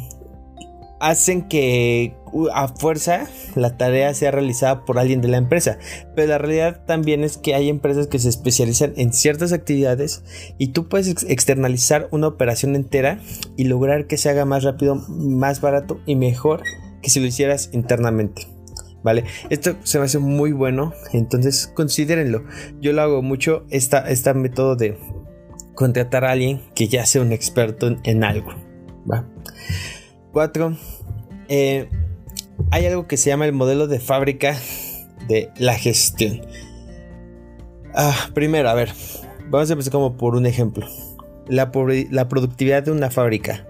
hacen 1.03 1.49
que 1.49 2.15
a 2.55 2.69
fuerza 2.69 3.27
la 3.57 3.77
tarea 3.77 4.15
sea 4.15 4.31
realizada 4.31 4.85
por 4.85 4.99
alguien 4.99 5.21
de 5.21 5.29
la 5.29 5.37
empresa. 5.37 5.79
Pero 6.15 6.29
la 6.29 6.39
realidad 6.39 6.85
también 6.87 7.25
es 7.25 7.37
que 7.37 7.55
hay 7.55 7.69
empresas 7.69 8.07
que 8.07 8.21
se 8.21 8.29
especializan 8.29 8.95
en 8.97 9.13
ciertas 9.13 9.53
actividades 9.53 10.23
y 10.59 10.69
tú 10.69 10.89
puedes 10.89 11.25
externalizar 11.25 12.09
una 12.13 12.29
operación 12.29 12.77
entera 12.77 13.21
y 13.57 13.65
lograr 13.65 14.07
que 14.07 14.17
se 14.17 14.31
haga 14.31 14.45
más 14.45 14.63
rápido, 14.63 14.95
más 14.95 15.61
barato 15.61 16.01
y 16.07 16.15
mejor 16.15 16.63
que 17.03 17.11
si 17.11 17.21
lo 17.21 17.27
hicieras 17.27 17.71
internamente. 17.73 18.47
¿Vale? 19.03 19.25
Esto 19.51 19.77
se 19.83 19.99
me 19.99 20.05
hace 20.05 20.21
muy 20.21 20.53
bueno, 20.53 20.93
entonces 21.13 21.67
considérenlo. 21.75 22.45
Yo 22.81 22.93
lo 22.93 23.03
hago 23.03 23.21
mucho, 23.21 23.67
esta, 23.69 24.09
este 24.09 24.33
método 24.33 24.77
de 24.77 24.97
contratar 25.75 26.25
a 26.25 26.31
alguien 26.31 26.63
que 26.77 26.87
ya 26.87 27.05
sea 27.05 27.21
un 27.21 27.33
experto 27.33 27.89
en, 27.89 27.99
en 28.05 28.23
algo. 28.23 28.55
¿va? 29.11 29.27
4. 30.33 30.77
Eh, 31.49 31.89
hay 32.71 32.87
algo 32.87 33.07
que 33.07 33.17
se 33.17 33.31
llama 33.31 33.47
el 33.47 33.53
modelo 33.53 33.87
de 33.87 34.01
fábrica 34.01 34.57
de 35.29 35.51
la 35.57 35.75
gestión. 35.75 36.41
Ah, 37.95 38.31
primero, 38.35 38.69
a 38.69 38.75
ver, 38.75 38.93
vamos 39.51 39.69
a 39.71 39.75
empezar 39.75 39.93
como 39.93 40.17
por 40.17 40.35
un 40.35 40.47
ejemplo. 40.47 40.87
La, 41.49 41.71
la 42.11 42.29
productividad 42.29 42.83
de 42.83 42.93
una 42.93 43.11
fábrica. 43.11 43.67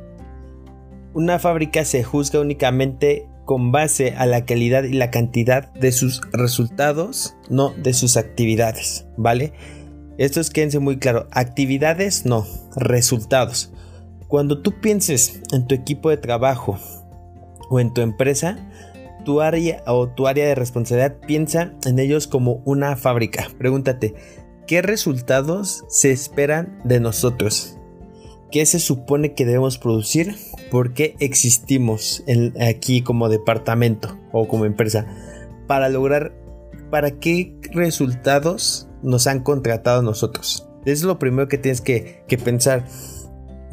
Una 1.14 1.38
fábrica 1.38 1.84
se 1.84 2.04
juzga 2.04 2.40
únicamente 2.40 3.26
con 3.44 3.72
base 3.72 4.14
a 4.16 4.26
la 4.26 4.44
calidad 4.44 4.84
y 4.84 4.92
la 4.92 5.10
cantidad 5.10 5.72
de 5.74 5.92
sus 5.92 6.20
resultados, 6.32 7.34
no 7.50 7.70
de 7.70 7.92
sus 7.92 8.16
actividades, 8.16 9.06
¿vale? 9.16 9.52
Esto 10.16 10.40
es 10.40 10.50
quédense 10.50 10.78
muy 10.78 10.98
claro, 10.98 11.26
actividades 11.32 12.24
no, 12.24 12.46
resultados. 12.76 13.72
Cuando 14.32 14.62
tú 14.62 14.80
pienses 14.80 15.42
en 15.52 15.66
tu 15.66 15.74
equipo 15.74 16.08
de 16.08 16.16
trabajo 16.16 16.78
o 17.68 17.80
en 17.80 17.92
tu 17.92 18.00
empresa, 18.00 18.56
tu 19.26 19.42
área 19.42 19.82
o 19.86 20.08
tu 20.08 20.26
área 20.26 20.46
de 20.46 20.54
responsabilidad 20.54 21.18
piensa 21.26 21.74
en 21.84 21.98
ellos 21.98 22.28
como 22.28 22.62
una 22.64 22.96
fábrica. 22.96 23.48
Pregúntate, 23.58 24.14
¿qué 24.66 24.80
resultados 24.80 25.84
se 25.90 26.12
esperan 26.12 26.80
de 26.82 26.98
nosotros? 26.98 27.76
¿Qué 28.50 28.64
se 28.64 28.78
supone 28.78 29.34
que 29.34 29.44
debemos 29.44 29.76
producir? 29.76 30.34
¿Por 30.70 30.94
qué 30.94 31.14
existimos 31.20 32.24
aquí 32.58 33.02
como 33.02 33.28
departamento 33.28 34.18
o 34.32 34.48
como 34.48 34.64
empresa? 34.64 35.06
para 35.66 35.90
lograr, 35.90 36.32
para 36.90 37.10
qué 37.10 37.54
resultados 37.72 38.88
nos 39.02 39.26
han 39.26 39.40
contratado 39.40 40.00
nosotros. 40.00 40.66
Eso 40.86 40.92
es 40.92 41.02
lo 41.02 41.18
primero 41.18 41.48
que 41.48 41.58
tienes 41.58 41.82
que, 41.82 42.24
que 42.26 42.38
pensar. 42.38 42.86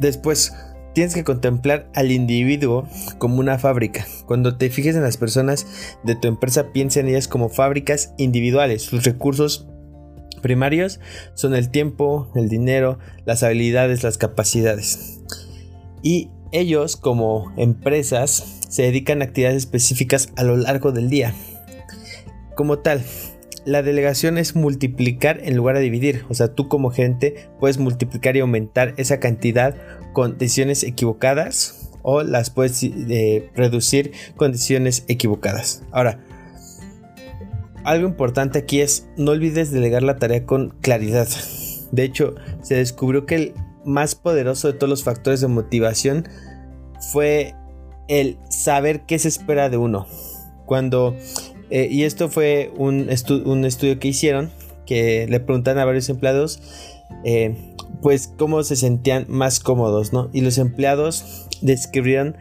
Después, 0.00 0.52
tienes 0.94 1.14
que 1.14 1.24
contemplar 1.24 1.88
al 1.94 2.10
individuo 2.10 2.88
como 3.18 3.38
una 3.38 3.58
fábrica. 3.58 4.06
Cuando 4.26 4.56
te 4.56 4.70
fijes 4.70 4.96
en 4.96 5.02
las 5.02 5.16
personas 5.16 5.66
de 6.04 6.14
tu 6.14 6.28
empresa, 6.28 6.72
piensa 6.72 7.00
en 7.00 7.08
ellas 7.08 7.28
como 7.28 7.48
fábricas 7.48 8.14
individuales. 8.18 8.82
Sus 8.82 9.04
recursos 9.04 9.68
primarios 10.42 11.00
son 11.34 11.54
el 11.54 11.70
tiempo, 11.70 12.30
el 12.34 12.48
dinero, 12.48 12.98
las 13.24 13.42
habilidades, 13.42 14.02
las 14.02 14.18
capacidades. 14.18 15.20
Y 16.02 16.30
ellos 16.52 16.96
como 16.96 17.52
empresas 17.56 18.60
se 18.68 18.82
dedican 18.82 19.20
a 19.20 19.26
actividades 19.26 19.58
específicas 19.58 20.30
a 20.36 20.42
lo 20.42 20.56
largo 20.56 20.92
del 20.92 21.10
día. 21.10 21.34
Como 22.56 22.78
tal, 22.78 23.02
la 23.70 23.82
delegación 23.82 24.36
es 24.36 24.56
multiplicar 24.56 25.40
en 25.44 25.56
lugar 25.56 25.76
de 25.76 25.82
dividir. 25.82 26.24
O 26.28 26.34
sea, 26.34 26.54
tú 26.54 26.68
como 26.68 26.90
gente 26.90 27.48
puedes 27.60 27.78
multiplicar 27.78 28.36
y 28.36 28.40
aumentar 28.40 28.94
esa 28.96 29.20
cantidad 29.20 29.76
con 30.12 30.38
decisiones 30.38 30.82
equivocadas 30.82 31.92
o 32.02 32.24
las 32.24 32.50
puedes 32.50 32.82
eh, 32.82 33.48
reducir 33.54 34.10
con 34.36 34.50
decisiones 34.50 35.04
equivocadas. 35.06 35.84
Ahora, 35.92 36.18
algo 37.84 38.08
importante 38.08 38.58
aquí 38.58 38.80
es 38.80 39.08
no 39.16 39.30
olvides 39.30 39.70
delegar 39.70 40.02
la 40.02 40.18
tarea 40.18 40.44
con 40.44 40.70
claridad. 40.80 41.28
De 41.92 42.02
hecho, 42.02 42.34
se 42.62 42.74
descubrió 42.74 43.24
que 43.24 43.34
el 43.36 43.54
más 43.84 44.16
poderoso 44.16 44.66
de 44.66 44.74
todos 44.74 44.90
los 44.90 45.04
factores 45.04 45.40
de 45.40 45.46
motivación 45.46 46.28
fue 47.12 47.54
el 48.08 48.36
saber 48.48 49.02
qué 49.06 49.16
se 49.20 49.28
espera 49.28 49.68
de 49.68 49.76
uno. 49.76 50.08
Cuando, 50.66 51.16
eh, 51.70 51.88
y 51.90 52.04
esto 52.04 52.28
fue 52.28 52.72
un, 52.76 53.10
estudio 53.10 53.98
que 53.98 54.08
hicieron, 54.08 54.50
que 54.86 55.26
le 55.28 55.40
preguntan 55.40 55.78
a 55.78 55.84
varios 55.84 56.08
empleados, 56.08 56.60
eh, 57.24 57.56
pues 58.02 58.32
cómo 58.36 58.62
se 58.62 58.76
sentían 58.76 59.26
más 59.28 59.60
cómodos, 59.60 60.12
¿no? 60.12 60.30
Y 60.32 60.40
los 60.40 60.58
empleados 60.58 61.48
describieron 61.60 62.36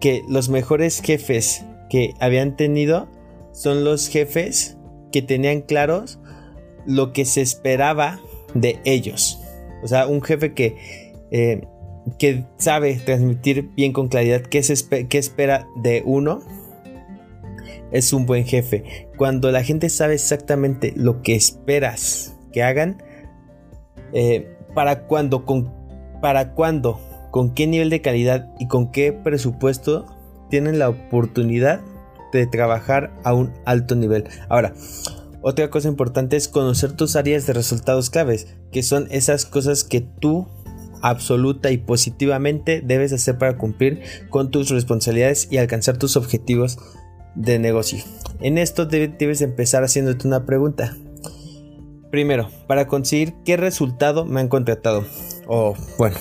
que 0.00 0.22
los 0.28 0.48
mejores 0.48 1.00
jefes 1.02 1.64
que 1.88 2.14
habían 2.20 2.56
tenido 2.56 3.08
son 3.52 3.84
los 3.84 4.08
jefes 4.08 4.76
que 5.12 5.22
tenían 5.22 5.60
claros 5.60 6.18
lo 6.86 7.12
que 7.12 7.24
se 7.24 7.42
esperaba 7.42 8.20
de 8.54 8.80
ellos. 8.84 9.40
O 9.82 9.88
sea, 9.88 10.06
un 10.06 10.22
jefe 10.22 10.54
que, 10.54 10.76
eh, 11.30 11.66
que 12.18 12.44
sabe 12.58 12.94
transmitir 13.04 13.70
bien 13.76 13.92
con 13.92 14.08
claridad 14.08 14.42
qué, 14.42 14.62
se 14.62 14.72
espera 14.72 15.66
de 15.76 16.02
uno, 16.04 16.40
es 17.92 18.12
un 18.12 18.26
buen 18.26 18.44
jefe. 18.44 19.08
Cuando 19.16 19.50
la 19.50 19.62
gente 19.62 19.88
sabe 19.88 20.14
exactamente 20.14 20.92
lo 20.96 21.22
que 21.22 21.34
esperas 21.34 22.36
que 22.52 22.62
hagan, 22.62 23.02
eh, 24.12 24.56
para 24.74 25.06
cuándo, 25.06 25.44
con, 25.44 25.72
para 26.20 26.52
cuándo, 26.54 27.00
con 27.30 27.54
qué 27.54 27.66
nivel 27.66 27.90
de 27.90 28.00
calidad 28.00 28.48
y 28.58 28.68
con 28.68 28.90
qué 28.90 29.12
presupuesto 29.12 30.06
tienen 30.48 30.78
la 30.78 30.88
oportunidad 30.88 31.80
de 32.32 32.46
trabajar 32.46 33.12
a 33.24 33.34
un 33.34 33.52
alto 33.64 33.94
nivel. 33.94 34.24
Ahora, 34.48 34.74
otra 35.42 35.70
cosa 35.70 35.88
importante 35.88 36.36
es 36.36 36.48
conocer 36.48 36.92
tus 36.92 37.16
áreas 37.16 37.46
de 37.46 37.52
resultados 37.52 38.10
claves, 38.10 38.54
que 38.72 38.82
son 38.82 39.06
esas 39.10 39.46
cosas 39.46 39.84
que 39.84 40.00
tú 40.00 40.46
absoluta 41.02 41.70
y 41.70 41.78
positivamente 41.78 42.82
debes 42.84 43.12
hacer 43.12 43.38
para 43.38 43.56
cumplir 43.56 44.02
con 44.28 44.50
tus 44.50 44.68
responsabilidades 44.68 45.48
y 45.50 45.56
alcanzar 45.56 45.96
tus 45.96 46.16
objetivos 46.16 46.78
de 47.34 47.58
negocio. 47.58 47.98
En 48.40 48.58
esto 48.58 48.86
debes 48.86 49.42
empezar 49.42 49.84
haciéndote 49.84 50.26
una 50.26 50.46
pregunta. 50.46 50.96
Primero, 52.10 52.50
para 52.66 52.88
conseguir 52.88 53.34
qué 53.44 53.56
resultado 53.56 54.24
me 54.24 54.40
han 54.40 54.48
contratado. 54.48 55.04
O 55.46 55.74
bueno, 55.98 56.16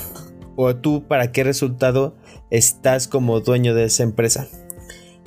o 0.56 0.76
tú 0.76 1.08
para 1.08 1.32
qué 1.32 1.44
resultado 1.44 2.16
estás 2.52 3.08
como 3.08 3.40
dueño 3.40 3.74
de 3.74 3.86
esa 3.86 4.04
empresa. 4.04 4.48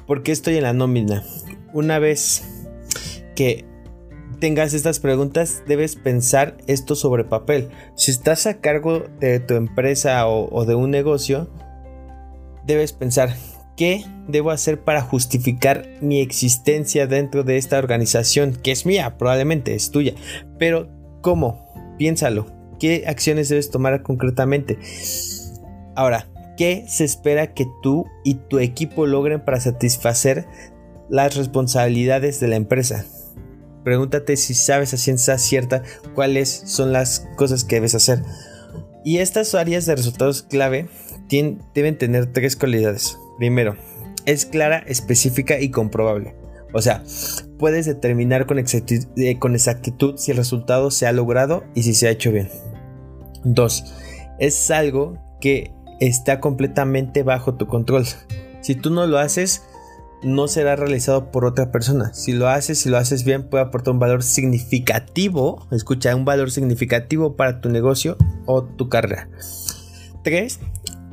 ¿Por 0.07 0.23
qué 0.23 0.33
estoy 0.33 0.57
en 0.57 0.65
la 0.65 0.73
nómina? 0.73 1.25
Una 1.73 1.99
vez 1.99 2.43
que 3.35 3.65
tengas 4.41 4.75
estas 4.75 4.99
preguntas, 4.99 5.63
debes 5.67 5.97
pensar 5.97 6.57
esto 6.67 6.97
sobre 6.97 7.25
papel. 7.25 7.71
Si 7.95 8.11
estás 8.11 8.47
a 8.47 8.61
cargo 8.61 9.05
de 9.21 9.41
tu 9.41 9.55
empresa 9.55 10.27
o, 10.27 10.65
de 10.65 10.75
un 10.75 10.91
negocio, 10.91 11.49
debes 12.67 12.93
pensar 12.93 13.37
qué 13.83 14.07
debo 14.29 14.53
hacer 14.53 14.85
para 14.85 15.03
justificar 15.03 15.89
mi 16.01 16.21
existencia 16.21 17.09
dentro 17.09 17.43
de 17.43 17.57
esta 17.57 17.79
organización, 17.79 18.55
que 18.55 18.71
es 18.71 18.87
mía, 18.87 19.19
probablemente 19.19 19.75
es 19.75 19.91
tuya. 19.91 20.15
Pero, 20.57 20.89
¿cómo? 21.21 21.67
Piénsalo. 21.99 22.47
¿Qué 22.79 23.03
acciones 23.09 23.49
debes 23.49 23.71
tomar 23.71 24.05
concretamente? 24.05 24.79
Ahora, 25.97 26.29
¿qué 26.57 26.85
se 26.87 27.03
espera 27.03 27.55
que 27.55 27.67
tú 27.83 28.07
y 28.23 28.35
tu 28.35 28.61
equipo 28.61 29.05
logren 29.05 29.45
para 29.45 29.59
satisfacer 29.59 30.47
las 31.11 31.35
responsabilidades 31.35 32.39
de 32.39 32.47
la 32.47 32.55
empresa? 32.55 33.05
Pregúntate 33.83 34.37
si 34.37 34.55
sabes 34.55 34.95
a 34.95 34.97
ciencia 34.97 35.39
cierta 35.39 35.83
cuáles 36.15 36.49
son 36.67 36.93
las 36.93 37.27
cosas 37.35 37.65
que 37.65 37.75
debes 37.75 37.97
hacer. 37.97 38.23
Y 39.05 39.19
estas 39.19 39.57
áreas 39.57 39.87
de 39.87 39.97
resultados 39.97 40.45
clave 40.45 40.87
deben 41.75 41.99
tener 41.99 42.33
tres 42.33 42.55
cualidades. 42.55 43.19
Primero, 43.43 43.75
es 44.25 44.47
clara, 44.47 44.79
específica 44.87 45.59
y 45.59 45.73
comprobable. 45.73 46.37
O 46.73 46.81
sea, 46.81 47.03
puedes 47.59 47.87
determinar 47.87 48.47
con 48.47 48.61
exactitud, 48.61 49.09
eh, 49.17 49.41
con 49.41 49.57
exactitud 49.57 50.15
si 50.17 50.31
el 50.31 50.37
resultado 50.37 50.93
se 50.93 51.09
ha 51.09 51.13
logrado 51.13 51.65
y 51.75 51.83
si 51.83 51.93
se 51.93 52.07
ha 52.07 52.13
hecho 52.13 52.31
bien. 52.31 52.49
Dos, 53.43 53.83
es 54.39 54.71
algo 54.71 55.19
que 55.41 55.73
está 55.99 56.39
completamente 56.39 57.25
bajo 57.25 57.57
tu 57.57 57.67
control. 57.67 58.07
Si 58.61 58.77
tú 58.77 58.91
no 58.91 59.09
lo 59.09 59.19
haces, 59.19 59.65
no 60.23 60.47
será 60.47 60.77
realizado 60.77 61.33
por 61.33 61.45
otra 61.45 61.73
persona. 61.73 62.15
Si 62.15 62.31
lo 62.31 62.49
haces, 62.49 62.79
si 62.79 62.91
lo 62.91 62.97
haces 62.97 63.25
bien, 63.25 63.51
puede 63.51 63.65
aportar 63.65 63.93
un 63.93 63.99
valor 63.99 64.23
significativo, 64.23 65.67
escucha, 65.73 66.15
un 66.15 66.25
valor 66.25 66.53
significativo 66.53 67.35
para 67.35 67.61
tu 67.61 67.71
negocio 67.71 68.17
o 68.47 68.63
tu 68.63 68.89
carrera. 68.89 69.29
3. 70.23 70.61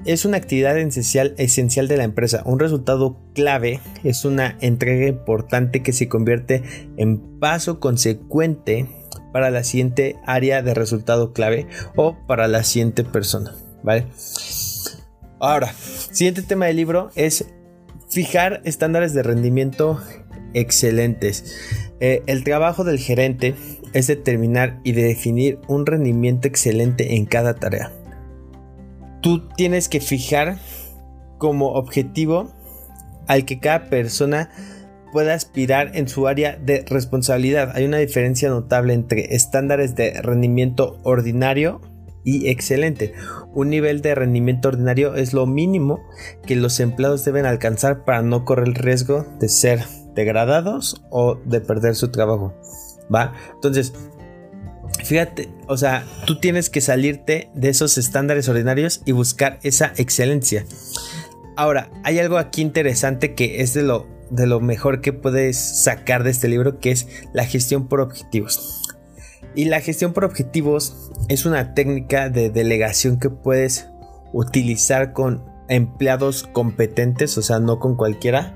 Es 0.05 0.25
una 0.25 0.37
actividad 0.37 0.77
esencial, 0.77 1.35
esencial 1.37 1.87
de 1.87 1.97
la 1.97 2.03
empresa. 2.03 2.41
Un 2.45 2.59
resultado 2.59 3.17
clave 3.33 3.79
es 4.03 4.25
una 4.25 4.57
entrega 4.61 5.07
importante 5.07 5.83
que 5.83 5.93
se 5.93 6.07
convierte 6.07 6.63
en 6.97 7.39
paso 7.39 7.79
consecuente 7.79 8.87
para 9.31 9.51
la 9.51 9.63
siguiente 9.63 10.15
área 10.25 10.61
de 10.61 10.73
resultado 10.73 11.33
clave 11.33 11.67
o 11.95 12.15
para 12.27 12.47
la 12.47 12.63
siguiente 12.63 13.03
persona. 13.03 13.53
¿Vale? 13.83 14.07
Ahora, 15.39 15.73
siguiente 16.11 16.41
tema 16.41 16.65
del 16.65 16.77
libro 16.77 17.11
es 17.15 17.45
Fijar 18.09 18.61
estándares 18.65 19.13
de 19.13 19.21
rendimiento 19.21 20.01
excelentes. 20.53 21.55
Eh, 21.99 22.23
el 22.25 22.43
trabajo 22.43 22.83
del 22.83 22.97
gerente 22.97 23.53
es 23.93 24.07
determinar 24.07 24.79
y 24.83 24.93
definir 24.93 25.59
un 25.67 25.85
rendimiento 25.85 26.47
excelente 26.47 27.15
en 27.15 27.25
cada 27.25 27.55
tarea. 27.55 27.91
Tú 29.21 29.47
tienes 29.49 29.89
que 29.89 29.99
fijar 29.99 30.57
como 31.37 31.73
objetivo 31.73 32.53
al 33.27 33.45
que 33.45 33.59
cada 33.59 33.89
persona 33.89 34.49
pueda 35.11 35.33
aspirar 35.33 35.95
en 35.95 36.07
su 36.07 36.27
área 36.27 36.57
de 36.57 36.85
responsabilidad. 36.87 37.71
Hay 37.75 37.85
una 37.85 37.97
diferencia 37.97 38.49
notable 38.49 38.93
entre 38.93 39.35
estándares 39.35 39.95
de 39.95 40.21
rendimiento 40.21 40.99
ordinario 41.03 41.81
y 42.23 42.49
excelente. 42.49 43.13
Un 43.53 43.69
nivel 43.69 44.01
de 44.01 44.15
rendimiento 44.15 44.69
ordinario 44.69 45.15
es 45.15 45.33
lo 45.33 45.45
mínimo 45.45 45.99
que 46.45 46.55
los 46.55 46.79
empleados 46.79 47.25
deben 47.25 47.45
alcanzar 47.45 48.05
para 48.05 48.21
no 48.21 48.45
correr 48.45 48.67
el 48.67 48.75
riesgo 48.75 49.25
de 49.39 49.49
ser 49.49 49.83
degradados 50.15 51.03
o 51.09 51.35
de 51.45 51.61
perder 51.61 51.95
su 51.95 52.11
trabajo. 52.11 52.53
¿Va? 53.13 53.33
Entonces, 53.55 53.93
fíjate, 55.03 55.49
o 55.67 55.77
sea, 55.77 56.05
tú 56.25 56.39
tienes 56.39 56.69
que 56.69 56.81
salirte 56.81 57.49
de 57.53 57.69
esos 57.69 57.97
estándares 57.97 58.47
ordinarios 58.49 59.01
y 59.05 59.11
buscar 59.11 59.59
esa 59.63 59.93
excelencia. 59.97 60.65
Ahora, 61.55 61.89
hay 62.03 62.19
algo 62.19 62.37
aquí 62.37 62.61
interesante 62.61 63.35
que 63.35 63.61
es 63.61 63.73
de 63.73 63.83
lo, 63.83 64.07
de 64.29 64.47
lo 64.47 64.59
mejor 64.61 65.01
que 65.01 65.13
puedes 65.13 65.57
sacar 65.57 66.23
de 66.23 66.31
este 66.31 66.47
libro, 66.47 66.79
que 66.79 66.91
es 66.91 67.07
la 67.33 67.45
gestión 67.45 67.87
por 67.87 68.01
objetivos. 68.01 68.83
Y 69.55 69.65
la 69.65 69.81
gestión 69.81 70.13
por 70.13 70.25
objetivos 70.25 71.11
es 71.27 71.45
una 71.45 71.73
técnica 71.73 72.29
de 72.29 72.49
delegación 72.49 73.19
que 73.19 73.29
puedes 73.29 73.87
utilizar 74.31 75.11
con 75.13 75.43
empleados 75.67 76.43
competentes, 76.43 77.37
o 77.37 77.41
sea, 77.41 77.59
no 77.59 77.79
con 77.79 77.95
cualquiera, 77.95 78.55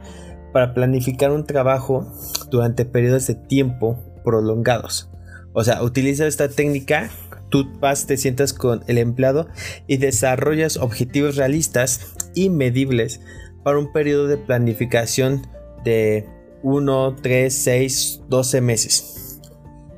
para 0.51 0.73
planificar 0.73 1.31
un 1.31 1.45
trabajo 1.45 2.11
durante 2.49 2.85
periodos 2.85 3.27
de 3.27 3.35
tiempo 3.35 3.99
prolongados. 4.23 5.09
O 5.53 5.63
sea, 5.63 5.83
utiliza 5.83 6.25
esta 6.25 6.49
técnica, 6.49 7.11
tú 7.49 7.71
vas, 7.79 8.07
te 8.07 8.17
sientas 8.17 8.53
con 8.53 8.83
el 8.87 8.97
empleado 8.97 9.47
y 9.87 9.97
desarrollas 9.97 10.77
objetivos 10.77 11.35
realistas 11.35 12.13
y 12.33 12.49
medibles 12.49 13.21
para 13.63 13.77
un 13.77 13.91
periodo 13.91 14.27
de 14.27 14.37
planificación 14.37 15.47
de 15.83 16.27
1, 16.63 17.17
3, 17.21 17.53
6, 17.53 18.21
12 18.27 18.61
meses. 18.61 19.39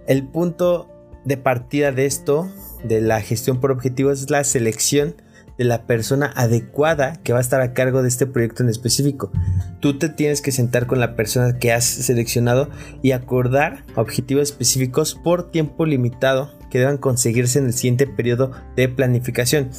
El 0.07 0.27
punto 0.27 0.89
de 1.23 1.37
partida 1.37 1.91
de 1.91 2.05
esto, 2.05 2.49
de 2.83 3.01
la 3.01 3.21
gestión 3.21 3.59
por 3.59 3.71
objetivos, 3.71 4.21
es 4.21 4.29
la 4.29 4.43
selección 4.43 5.15
de 5.57 5.65
la 5.65 5.83
persona 5.83 6.31
adecuada 6.35 7.21
que 7.23 7.33
va 7.33 7.39
a 7.39 7.41
estar 7.41 7.61
a 7.61 7.73
cargo 7.73 8.01
de 8.01 8.09
este 8.09 8.27
proyecto 8.27 8.63
en 8.63 8.69
específico. 8.69 9.31
Tú 9.79 9.97
te 9.97 10.09
tienes 10.09 10.41
que 10.41 10.51
sentar 10.51 10.87
con 10.87 10.99
la 10.99 11.15
persona 11.15 11.57
que 11.57 11.71
has 11.71 11.85
seleccionado 11.85 12.69
y 13.01 13.11
acordar 13.11 13.83
objetivos 13.95 14.43
específicos 14.43 15.15
por 15.15 15.51
tiempo 15.51 15.85
limitado 15.85 16.51
que 16.69 16.79
deban 16.79 16.97
conseguirse 16.97 17.59
en 17.59 17.65
el 17.65 17.73
siguiente 17.73 18.07
periodo 18.07 18.51
de 18.75 18.89
planificación. 18.89 19.69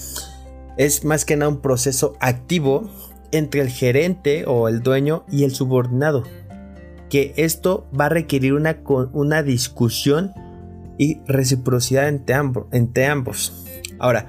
Es 0.78 1.04
más 1.04 1.24
que 1.24 1.36
nada 1.36 1.50
un 1.50 1.60
proceso 1.60 2.16
activo 2.20 2.90
entre 3.32 3.60
el 3.60 3.68
gerente 3.68 4.44
o 4.46 4.68
el 4.68 4.82
dueño 4.82 5.24
y 5.30 5.44
el 5.44 5.54
subordinado. 5.54 6.24
Que 7.10 7.34
esto 7.36 7.88
va 7.98 8.06
a 8.06 8.10
requerir 8.10 8.54
una, 8.54 8.78
una 9.12 9.42
discusión 9.42 10.32
y 10.98 11.20
reciprocidad 11.26 12.08
entre 12.08 12.34
ambos, 12.34 12.66
entre 12.72 13.06
ambos. 13.06 13.64
Ahora, 13.98 14.26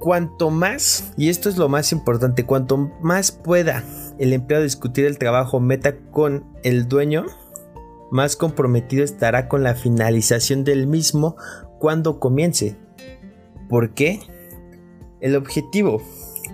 cuanto 0.00 0.50
más, 0.50 1.12
y 1.16 1.28
esto 1.28 1.48
es 1.48 1.56
lo 1.56 1.68
más 1.68 1.92
importante, 1.92 2.44
cuanto 2.44 2.90
más 3.00 3.30
pueda 3.30 3.84
el 4.18 4.32
empleado 4.32 4.64
discutir 4.64 5.04
el 5.04 5.18
trabajo 5.18 5.60
meta 5.60 5.96
con 6.10 6.44
el 6.64 6.88
dueño, 6.88 7.26
más 8.10 8.34
comprometido 8.34 9.04
estará 9.04 9.46
con 9.46 9.62
la 9.62 9.76
finalización 9.76 10.64
del 10.64 10.88
mismo 10.88 11.36
cuando 11.78 12.18
comience. 12.18 12.76
¿Por 13.68 13.94
qué? 13.94 14.20
El 15.20 15.36
objetivo 15.36 16.02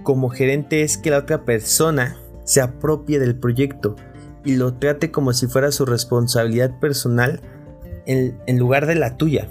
como 0.02 0.28
gerente 0.28 0.82
es 0.82 0.98
que 0.98 1.10
la 1.10 1.18
otra 1.18 1.44
persona 1.44 2.18
se 2.44 2.60
apropie 2.60 3.18
del 3.18 3.38
proyecto 3.38 3.96
y 4.44 4.56
lo 4.56 4.74
trate 4.74 5.10
como 5.10 5.32
si 5.32 5.46
fuera 5.46 5.72
su 5.72 5.86
responsabilidad 5.86 6.78
personal 6.78 7.40
en, 8.06 8.58
lugar 8.58 8.86
de 8.86 8.94
la 8.94 9.16
tuya. 9.16 9.48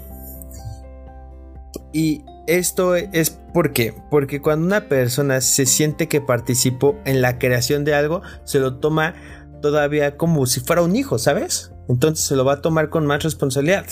Y 1.92 2.24
esto 2.46 2.94
es 2.94 3.30
porque, 3.52 3.94
porque 4.10 4.40
cuando 4.40 4.66
una 4.66 4.88
persona 4.88 5.40
se 5.40 5.66
siente 5.66 6.08
que 6.08 6.20
participó 6.20 6.96
en 7.04 7.20
la 7.20 7.38
creación 7.38 7.84
de 7.84 7.94
algo, 7.94 8.22
se 8.44 8.58
lo 8.58 8.78
toma 8.78 9.14
todavía 9.60 10.16
como 10.16 10.46
si 10.46 10.60
fuera 10.60 10.82
un 10.82 10.96
hijo, 10.96 11.18
¿sabes? 11.18 11.72
Entonces 11.88 12.24
se 12.24 12.36
lo 12.36 12.44
va 12.44 12.54
a 12.54 12.62
tomar 12.62 12.90
con 12.90 13.06
más 13.06 13.22
responsabilidad. 13.22 13.86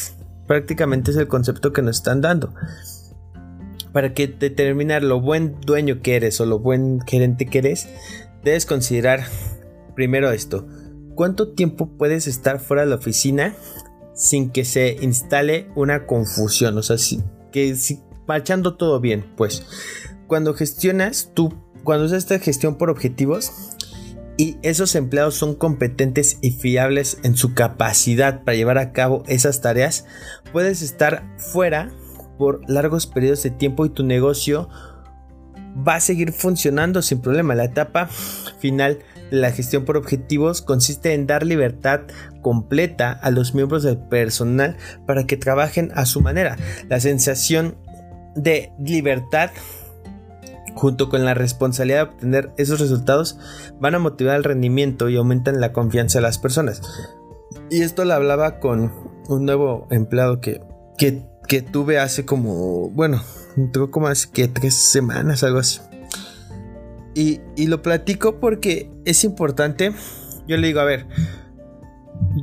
Prácticamente 0.46 1.10
es 1.10 1.16
el 1.16 1.28
concepto 1.28 1.72
que 1.72 1.82
nos 1.82 1.96
están 1.96 2.20
dando. 2.20 2.54
Para 3.92 4.12
que 4.12 4.26
determinar 4.26 5.02
lo 5.02 5.20
buen 5.20 5.60
dueño 5.60 6.02
que 6.02 6.16
eres 6.16 6.40
o 6.40 6.46
lo 6.46 6.58
buen 6.58 7.00
gerente 7.00 7.46
que 7.46 7.58
eres, 7.58 7.88
debes 8.42 8.66
considerar 8.66 9.24
primero 9.94 10.30
esto. 10.32 10.66
¿Cuánto 11.14 11.52
tiempo 11.52 11.96
puedes 11.96 12.26
estar 12.26 12.58
fuera 12.58 12.82
de 12.82 12.90
la 12.90 12.96
oficina 12.96 13.54
sin 14.14 14.50
que 14.50 14.64
se 14.64 14.96
instale 15.00 15.68
una 15.76 16.06
confusión? 16.06 16.76
O 16.76 16.82
sea, 16.82 16.96
que 17.52 17.76
si 17.76 18.00
marchando 18.26 18.76
todo 18.76 19.00
bien, 19.00 19.24
pues. 19.36 19.64
Cuando 20.26 20.54
gestionas, 20.54 21.30
tú, 21.34 21.54
cuando 21.82 22.06
haces 22.06 22.18
esta 22.18 22.38
gestión 22.38 22.76
por 22.76 22.90
objetivos 22.90 23.52
y 24.36 24.56
esos 24.62 24.94
empleados 24.94 25.34
son 25.34 25.54
competentes 25.54 26.38
y 26.40 26.52
fiables 26.52 27.18
en 27.22 27.36
su 27.36 27.54
capacidad 27.54 28.42
para 28.42 28.56
llevar 28.56 28.78
a 28.78 28.92
cabo 28.92 29.22
esas 29.26 29.60
tareas, 29.60 30.06
puedes 30.52 30.82
estar 30.82 31.24
fuera 31.38 31.92
por 32.38 32.68
largos 32.68 33.06
periodos 33.06 33.42
de 33.42 33.50
tiempo 33.50 33.86
y 33.86 33.90
tu 33.90 34.04
negocio 34.04 34.68
va 35.86 35.96
a 35.96 36.00
seguir 36.00 36.32
funcionando 36.32 37.02
sin 37.02 37.20
problema. 37.20 37.54
La 37.54 37.64
etapa 37.64 38.08
final 38.58 39.00
de 39.30 39.36
la 39.36 39.50
gestión 39.50 39.84
por 39.84 39.96
objetivos 39.96 40.62
consiste 40.62 41.14
en 41.14 41.26
dar 41.26 41.44
libertad 41.44 42.02
completa 42.42 43.12
a 43.12 43.30
los 43.30 43.54
miembros 43.54 43.82
del 43.82 43.98
personal 43.98 44.76
para 45.06 45.26
que 45.26 45.36
trabajen 45.36 45.90
a 45.94 46.06
su 46.06 46.20
manera. 46.20 46.56
La 46.88 47.00
sensación 47.00 47.76
de 48.34 48.72
libertad 48.78 49.50
junto 50.74 51.08
con 51.08 51.24
la 51.24 51.34
responsabilidad 51.34 52.06
de 52.06 52.12
obtener 52.12 52.52
esos 52.56 52.80
resultados 52.80 53.38
van 53.78 53.94
a 53.94 53.98
motivar 53.98 54.36
el 54.36 54.44
rendimiento 54.44 55.08
y 55.08 55.16
aumentan 55.16 55.60
la 55.60 55.72
confianza 55.72 56.18
de 56.18 56.22
las 56.22 56.38
personas. 56.38 56.82
Y 57.70 57.82
esto 57.82 58.04
lo 58.04 58.14
hablaba 58.14 58.58
con 58.58 58.92
un 59.28 59.44
nuevo 59.44 59.86
empleado 59.90 60.40
que, 60.40 60.60
que, 60.98 61.62
tuve 61.62 61.98
hace 61.98 62.24
como, 62.24 62.90
bueno, 62.90 63.22
entró 63.56 63.90
como 63.90 64.08
hace 64.08 64.28
que 64.30 64.48
tres 64.48 64.74
semanas, 64.74 65.42
algo 65.44 65.60
así. 65.60 65.80
Y, 67.14 67.40
y 67.56 67.68
lo 67.68 67.80
platico 67.80 68.40
porque 68.40 68.90
es 69.04 69.22
importante. 69.24 69.92
Yo 70.48 70.56
le 70.56 70.66
digo, 70.66 70.80
a 70.80 70.84
ver, 70.84 71.06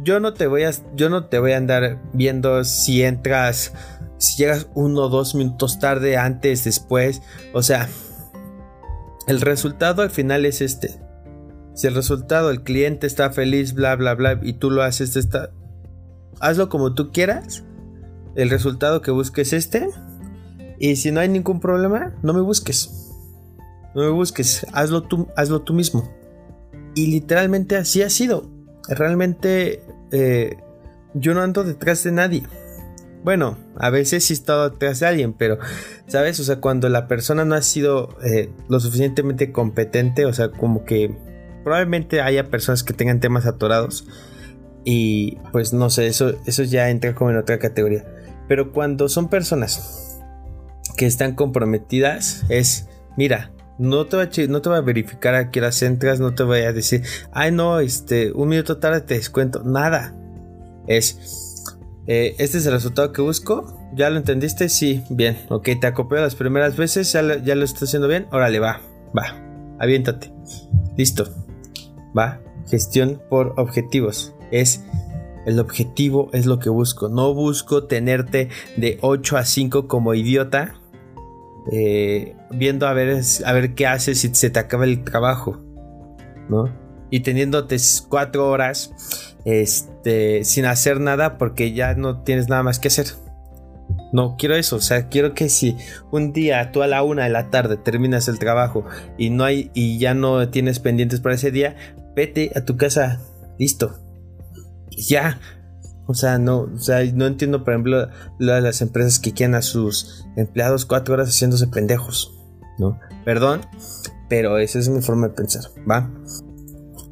yo 0.03 0.19
no 0.19 0.33
te 0.33 0.47
voy 0.47 0.63
a, 0.63 0.71
yo 0.95 1.09
no 1.09 1.25
te 1.25 1.39
voy 1.39 1.51
a 1.51 1.57
andar 1.57 2.01
viendo 2.13 2.63
si 2.63 3.03
entras 3.03 3.73
si 4.21 4.37
llegas 4.37 4.67
uno 4.75 5.01
o 5.01 5.09
dos 5.09 5.33
minutos 5.33 5.79
tarde, 5.79 6.15
antes, 6.15 6.63
después, 6.63 7.23
o 7.53 7.63
sea, 7.63 7.89
el 9.25 9.41
resultado 9.41 10.03
al 10.03 10.11
final 10.11 10.45
es 10.45 10.61
este. 10.61 10.99
Si 11.73 11.87
el 11.87 11.95
resultado, 11.95 12.51
el 12.51 12.61
cliente 12.61 13.07
está 13.07 13.31
feliz, 13.31 13.73
bla, 13.73 13.95
bla, 13.95 14.13
bla, 14.13 14.39
y 14.43 14.53
tú 14.53 14.69
lo 14.69 14.83
haces, 14.83 15.15
está, 15.15 15.49
hazlo 16.39 16.69
como 16.69 16.93
tú 16.93 17.11
quieras. 17.11 17.63
El 18.35 18.51
resultado 18.51 19.01
que 19.01 19.09
busques 19.09 19.53
este. 19.53 19.89
Y 20.77 20.97
si 20.97 21.11
no 21.11 21.19
hay 21.19 21.27
ningún 21.27 21.59
problema, 21.59 22.13
no 22.21 22.33
me 22.33 22.41
busques. 22.41 23.09
No 23.95 24.03
me 24.03 24.09
busques, 24.09 24.67
hazlo 24.71 25.01
tú, 25.01 25.29
hazlo 25.35 25.63
tú 25.63 25.73
mismo. 25.73 26.07
Y 26.93 27.07
literalmente 27.07 27.75
así 27.75 28.03
ha 28.03 28.09
sido. 28.11 28.47
Realmente 28.87 29.83
eh, 30.11 30.57
yo 31.15 31.33
no 31.33 31.41
ando 31.41 31.63
detrás 31.63 32.03
de 32.03 32.11
nadie. 32.11 32.43
Bueno, 33.23 33.57
a 33.77 33.89
veces 33.91 34.23
sí 34.23 34.33
he 34.33 34.35
estado 34.35 34.69
detrás 34.69 34.99
de 34.99 35.07
alguien, 35.07 35.33
pero, 35.33 35.59
¿sabes? 36.07 36.39
O 36.39 36.43
sea, 36.43 36.57
cuando 36.57 36.89
la 36.89 37.07
persona 37.07 37.45
no 37.45 37.53
ha 37.53 37.61
sido 37.61 38.17
eh, 38.23 38.49
lo 38.67 38.79
suficientemente 38.79 39.51
competente, 39.51 40.25
o 40.25 40.33
sea, 40.33 40.49
como 40.49 40.85
que 40.85 41.15
probablemente 41.63 42.21
haya 42.21 42.49
personas 42.49 42.83
que 42.83 42.93
tengan 42.93 43.19
temas 43.19 43.45
atorados. 43.45 44.07
Y 44.83 45.37
pues 45.51 45.73
no 45.73 45.89
sé, 45.91 46.07
eso, 46.07 46.33
eso 46.45 46.63
ya 46.63 46.89
entra 46.89 47.13
como 47.13 47.29
en 47.29 47.37
otra 47.37 47.59
categoría. 47.59 48.05
Pero 48.47 48.71
cuando 48.71 49.07
son 49.09 49.29
personas 49.29 50.19
que 50.97 51.05
están 51.05 51.35
comprometidas, 51.35 52.43
es, 52.49 52.87
mira, 53.17 53.51
no 53.77 54.05
te, 54.07 54.17
va 54.17 54.23
a, 54.23 54.29
no 54.49 54.61
te 54.61 54.69
va 54.69 54.77
a 54.77 54.81
verificar 54.81 55.35
a 55.35 55.51
qué 55.51 55.59
horas 55.59 55.81
entras, 55.83 56.19
no 56.19 56.33
te 56.33 56.43
voy 56.43 56.61
a 56.61 56.73
decir, 56.73 57.03
ay 57.31 57.51
no, 57.51 57.79
este, 57.79 58.31
un 58.31 58.49
minuto 58.49 58.77
tarde 58.77 59.01
te 59.01 59.13
descuento, 59.13 59.63
nada. 59.63 60.15
Es, 60.87 61.40
eh, 62.13 62.35
este 62.39 62.57
es 62.57 62.65
el 62.65 62.73
resultado 62.73 63.13
que 63.13 63.21
busco. 63.21 63.79
¿Ya 63.93 64.09
lo 64.09 64.17
entendiste? 64.17 64.67
Sí, 64.67 65.01
bien. 65.09 65.37
Ok, 65.47 65.69
te 65.79 65.87
acopió 65.87 66.19
las 66.19 66.35
primeras 66.35 66.75
veces. 66.75 67.09
Ya 67.13 67.21
lo, 67.21 67.37
ya 67.37 67.55
lo 67.55 67.63
estás 67.63 67.83
haciendo 67.83 68.09
bien. 68.09 68.27
Órale, 68.33 68.59
va. 68.59 68.81
Va. 69.17 69.41
Aviéntate. 69.79 70.33
Listo. 70.97 71.29
Va. 72.17 72.41
Gestión 72.69 73.21
por 73.29 73.53
objetivos. 73.55 74.35
Es 74.51 74.83
el 75.45 75.57
objetivo, 75.57 76.29
es 76.33 76.45
lo 76.45 76.59
que 76.59 76.69
busco. 76.69 77.07
No 77.07 77.33
busco 77.33 77.85
tenerte 77.85 78.49
de 78.75 78.97
8 78.99 79.37
a 79.37 79.45
5 79.45 79.87
como 79.87 80.13
idiota. 80.13 80.81
Eh, 81.71 82.35
viendo 82.49 82.87
a 82.87 82.93
ver, 82.93 83.21
a 83.45 83.53
ver 83.53 83.73
qué 83.73 83.87
haces 83.87 84.19
si 84.19 84.35
se 84.35 84.49
te 84.49 84.59
acaba 84.59 84.83
el 84.83 85.05
trabajo. 85.05 85.61
¿No? 86.49 86.69
Y 87.09 87.21
teniéndote 87.21 87.77
4 88.09 88.49
horas 88.49 89.30
este, 89.45 90.43
sin 90.43 90.65
hacer 90.65 90.99
nada 90.99 91.37
porque 91.37 91.73
ya 91.73 91.93
no 91.95 92.21
tienes 92.21 92.49
nada 92.49 92.63
más 92.63 92.79
que 92.79 92.89
hacer. 92.89 93.07
No 94.13 94.35
quiero 94.37 94.55
eso, 94.55 94.77
o 94.77 94.81
sea, 94.81 95.07
quiero 95.07 95.33
que 95.33 95.49
si 95.49 95.77
un 96.11 96.33
día 96.33 96.71
tú 96.71 96.81
a 96.81 96.87
la 96.87 97.03
una 97.03 97.23
de 97.23 97.29
la 97.29 97.49
tarde 97.49 97.77
terminas 97.77 98.27
el 98.27 98.39
trabajo 98.39 98.85
y 99.17 99.29
no 99.29 99.43
hay 99.43 99.71
y 99.73 99.99
ya 99.99 100.13
no 100.13 100.49
tienes 100.49 100.79
pendientes 100.79 101.21
para 101.21 101.35
ese 101.35 101.51
día, 101.51 101.75
vete 102.15 102.51
a 102.55 102.61
tu 102.65 102.77
casa, 102.77 103.21
listo. 103.57 103.99
Ya. 104.89 105.39
O 106.07 106.13
sea, 106.13 106.37
no, 106.39 106.61
o 106.61 106.79
sea, 106.79 107.03
no 107.13 107.25
entiendo, 107.25 107.63
por 107.63 107.73
ejemplo, 107.73 108.09
las 108.37 108.81
empresas 108.81 109.19
que 109.19 109.31
quieren 109.31 109.55
a 109.55 109.61
sus 109.61 110.25
empleados 110.35 110.85
cuatro 110.85 111.13
horas 111.13 111.29
haciéndose 111.29 111.67
pendejos, 111.67 112.37
¿no? 112.77 112.99
Perdón, 113.23 113.61
pero 114.27 114.57
esa 114.57 114.79
es 114.79 114.89
mi 114.89 115.01
forma 115.01 115.29
de 115.29 115.35
pensar, 115.35 115.63
¿va? 115.89 116.11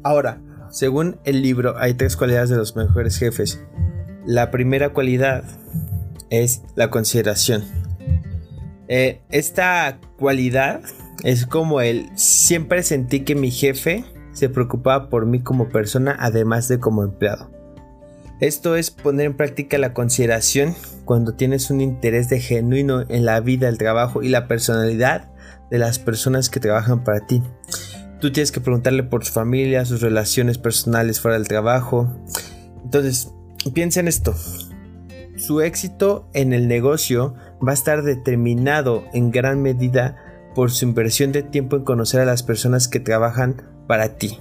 Ahora, 0.02 0.42
según 0.70 1.18
el 1.24 1.42
libro, 1.42 1.76
hay 1.78 1.94
tres 1.94 2.16
cualidades 2.16 2.50
de 2.50 2.56
los 2.56 2.76
mejores 2.76 3.18
jefes. 3.18 3.60
La 4.24 4.50
primera 4.50 4.92
cualidad 4.92 5.44
es 6.30 6.62
la 6.76 6.90
consideración. 6.90 7.64
Eh, 8.88 9.20
esta 9.30 9.98
cualidad 10.16 10.82
es 11.22 11.46
como 11.46 11.80
el 11.80 12.08
siempre 12.16 12.82
sentí 12.82 13.20
que 13.20 13.34
mi 13.34 13.50
jefe 13.50 14.04
se 14.32 14.48
preocupaba 14.48 15.08
por 15.08 15.26
mí 15.26 15.40
como 15.40 15.68
persona 15.68 16.16
además 16.18 16.68
de 16.68 16.78
como 16.78 17.04
empleado. 17.04 17.50
Esto 18.40 18.76
es 18.76 18.90
poner 18.90 19.26
en 19.26 19.36
práctica 19.36 19.76
la 19.76 19.92
consideración 19.92 20.74
cuando 21.04 21.34
tienes 21.34 21.70
un 21.70 21.80
interés 21.80 22.30
genuino 22.30 23.04
en 23.08 23.26
la 23.26 23.40
vida, 23.40 23.68
el 23.68 23.76
trabajo 23.76 24.22
y 24.22 24.28
la 24.28 24.48
personalidad 24.48 25.30
de 25.70 25.78
las 25.78 25.98
personas 25.98 26.48
que 26.48 26.58
trabajan 26.58 27.04
para 27.04 27.26
ti. 27.26 27.42
Tú 28.20 28.30
tienes 28.32 28.52
que 28.52 28.60
preguntarle 28.60 29.02
por 29.02 29.24
su 29.24 29.32
familia, 29.32 29.84
sus 29.86 30.02
relaciones 30.02 30.58
personales 30.58 31.20
fuera 31.20 31.38
del 31.38 31.48
trabajo. 31.48 32.12
Entonces, 32.84 33.32
piensa 33.72 34.00
en 34.00 34.08
esto. 34.08 34.34
Su 35.36 35.62
éxito 35.62 36.28
en 36.34 36.52
el 36.52 36.68
negocio 36.68 37.34
va 37.66 37.70
a 37.70 37.74
estar 37.74 38.02
determinado 38.02 39.04
en 39.14 39.30
gran 39.30 39.62
medida 39.62 40.16
por 40.54 40.70
su 40.70 40.84
inversión 40.84 41.32
de 41.32 41.42
tiempo 41.42 41.76
en 41.76 41.84
conocer 41.84 42.20
a 42.20 42.26
las 42.26 42.42
personas 42.42 42.88
que 42.88 43.00
trabajan 43.00 43.62
para 43.86 44.16
ti. 44.16 44.38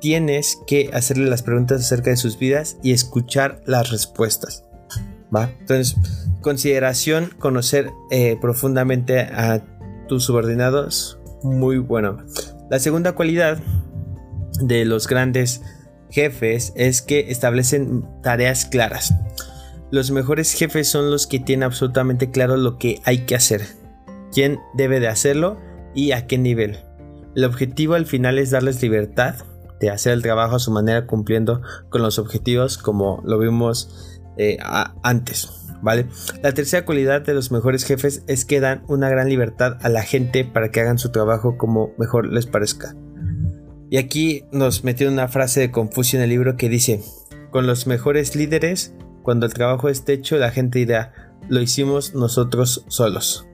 Tienes 0.00 0.58
que 0.66 0.90
hacerle 0.92 1.30
las 1.30 1.42
preguntas 1.42 1.80
acerca 1.80 2.10
de 2.10 2.16
sus 2.16 2.38
vidas 2.38 2.78
y 2.82 2.92
escuchar 2.92 3.62
las 3.64 3.90
respuestas. 3.90 4.64
¿Va? 5.34 5.50
Entonces, 5.60 5.96
consideración, 6.40 7.30
conocer 7.38 7.90
eh, 8.10 8.36
profundamente 8.40 9.20
a 9.20 9.62
tus 10.08 10.24
subordinados, 10.24 11.20
muy 11.42 11.78
bueno. 11.78 12.24
La 12.70 12.78
segunda 12.78 13.12
cualidad 13.12 13.58
de 14.60 14.84
los 14.84 15.06
grandes 15.06 15.62
jefes 16.10 16.72
es 16.76 17.02
que 17.02 17.30
establecen 17.30 18.04
tareas 18.22 18.66
claras. 18.66 19.14
Los 19.90 20.10
mejores 20.10 20.52
jefes 20.52 20.88
son 20.88 21.10
los 21.10 21.26
que 21.26 21.40
tienen 21.40 21.62
absolutamente 21.62 22.30
claro 22.30 22.56
lo 22.56 22.76
que 22.76 23.00
hay 23.04 23.24
que 23.24 23.34
hacer, 23.34 23.62
quién 24.32 24.60
debe 24.74 25.00
de 25.00 25.08
hacerlo 25.08 25.58
y 25.94 26.12
a 26.12 26.26
qué 26.26 26.36
nivel. 26.36 26.78
El 27.34 27.44
objetivo 27.44 27.94
al 27.94 28.04
final 28.04 28.38
es 28.38 28.50
darles 28.50 28.82
libertad 28.82 29.36
de 29.80 29.90
hacer 29.90 30.12
el 30.12 30.22
trabajo 30.22 30.56
a 30.56 30.58
su 30.58 30.70
manera 30.70 31.06
cumpliendo 31.06 31.62
con 31.88 32.02
los 32.02 32.18
objetivos 32.18 32.76
como 32.76 33.22
lo 33.24 33.38
vimos 33.38 34.20
eh, 34.36 34.58
antes. 35.02 35.67
¿Vale? 35.82 36.06
La 36.42 36.52
tercera 36.52 36.84
cualidad 36.84 37.22
de 37.22 37.34
los 37.34 37.52
mejores 37.52 37.84
jefes 37.84 38.24
es 38.26 38.44
que 38.44 38.60
dan 38.60 38.82
una 38.88 39.08
gran 39.08 39.28
libertad 39.28 39.78
a 39.82 39.88
la 39.88 40.02
gente 40.02 40.44
para 40.44 40.70
que 40.70 40.80
hagan 40.80 40.98
su 40.98 41.10
trabajo 41.10 41.56
como 41.56 41.92
mejor 41.98 42.26
les 42.32 42.46
parezca. 42.46 42.96
Y 43.90 43.96
aquí 43.96 44.44
nos 44.52 44.84
metió 44.84 45.08
una 45.08 45.28
frase 45.28 45.60
de 45.60 45.70
Confucio 45.70 46.18
en 46.18 46.24
el 46.24 46.30
libro 46.30 46.56
que 46.56 46.68
dice, 46.68 47.02
con 47.50 47.66
los 47.66 47.86
mejores 47.86 48.36
líderes, 48.36 48.94
cuando 49.22 49.46
el 49.46 49.54
trabajo 49.54 49.88
esté 49.88 50.14
hecho, 50.14 50.36
la 50.36 50.50
gente 50.50 50.80
dirá, 50.80 51.12
lo 51.48 51.60
hicimos 51.60 52.14
nosotros 52.14 52.84
solos. 52.88 53.46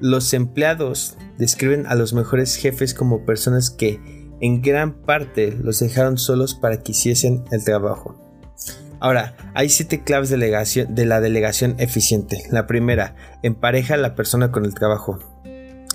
Los 0.00 0.32
empleados 0.34 1.16
describen 1.38 1.86
a 1.86 1.94
los 1.94 2.12
mejores 2.12 2.56
jefes 2.56 2.94
como 2.94 3.24
personas 3.24 3.70
que 3.70 4.00
en 4.40 4.62
gran 4.62 5.02
parte 5.02 5.52
los 5.52 5.80
dejaron 5.80 6.18
solos 6.18 6.54
para 6.54 6.82
que 6.82 6.92
hiciesen 6.92 7.44
el 7.50 7.64
trabajo. 7.64 8.14
Ahora, 9.00 9.36
hay 9.54 9.68
siete 9.68 10.02
claves 10.02 10.30
de, 10.30 10.38
la 11.06 11.20
delegación 11.20 11.74
eficiente. 11.78 12.44
La 12.50 12.66
primera, 12.66 13.14
empareja 13.42 13.94
a 13.94 13.98
la 13.98 14.14
persona 14.14 14.50
con 14.50 14.64
el 14.64 14.74
trabajo. 14.74 15.18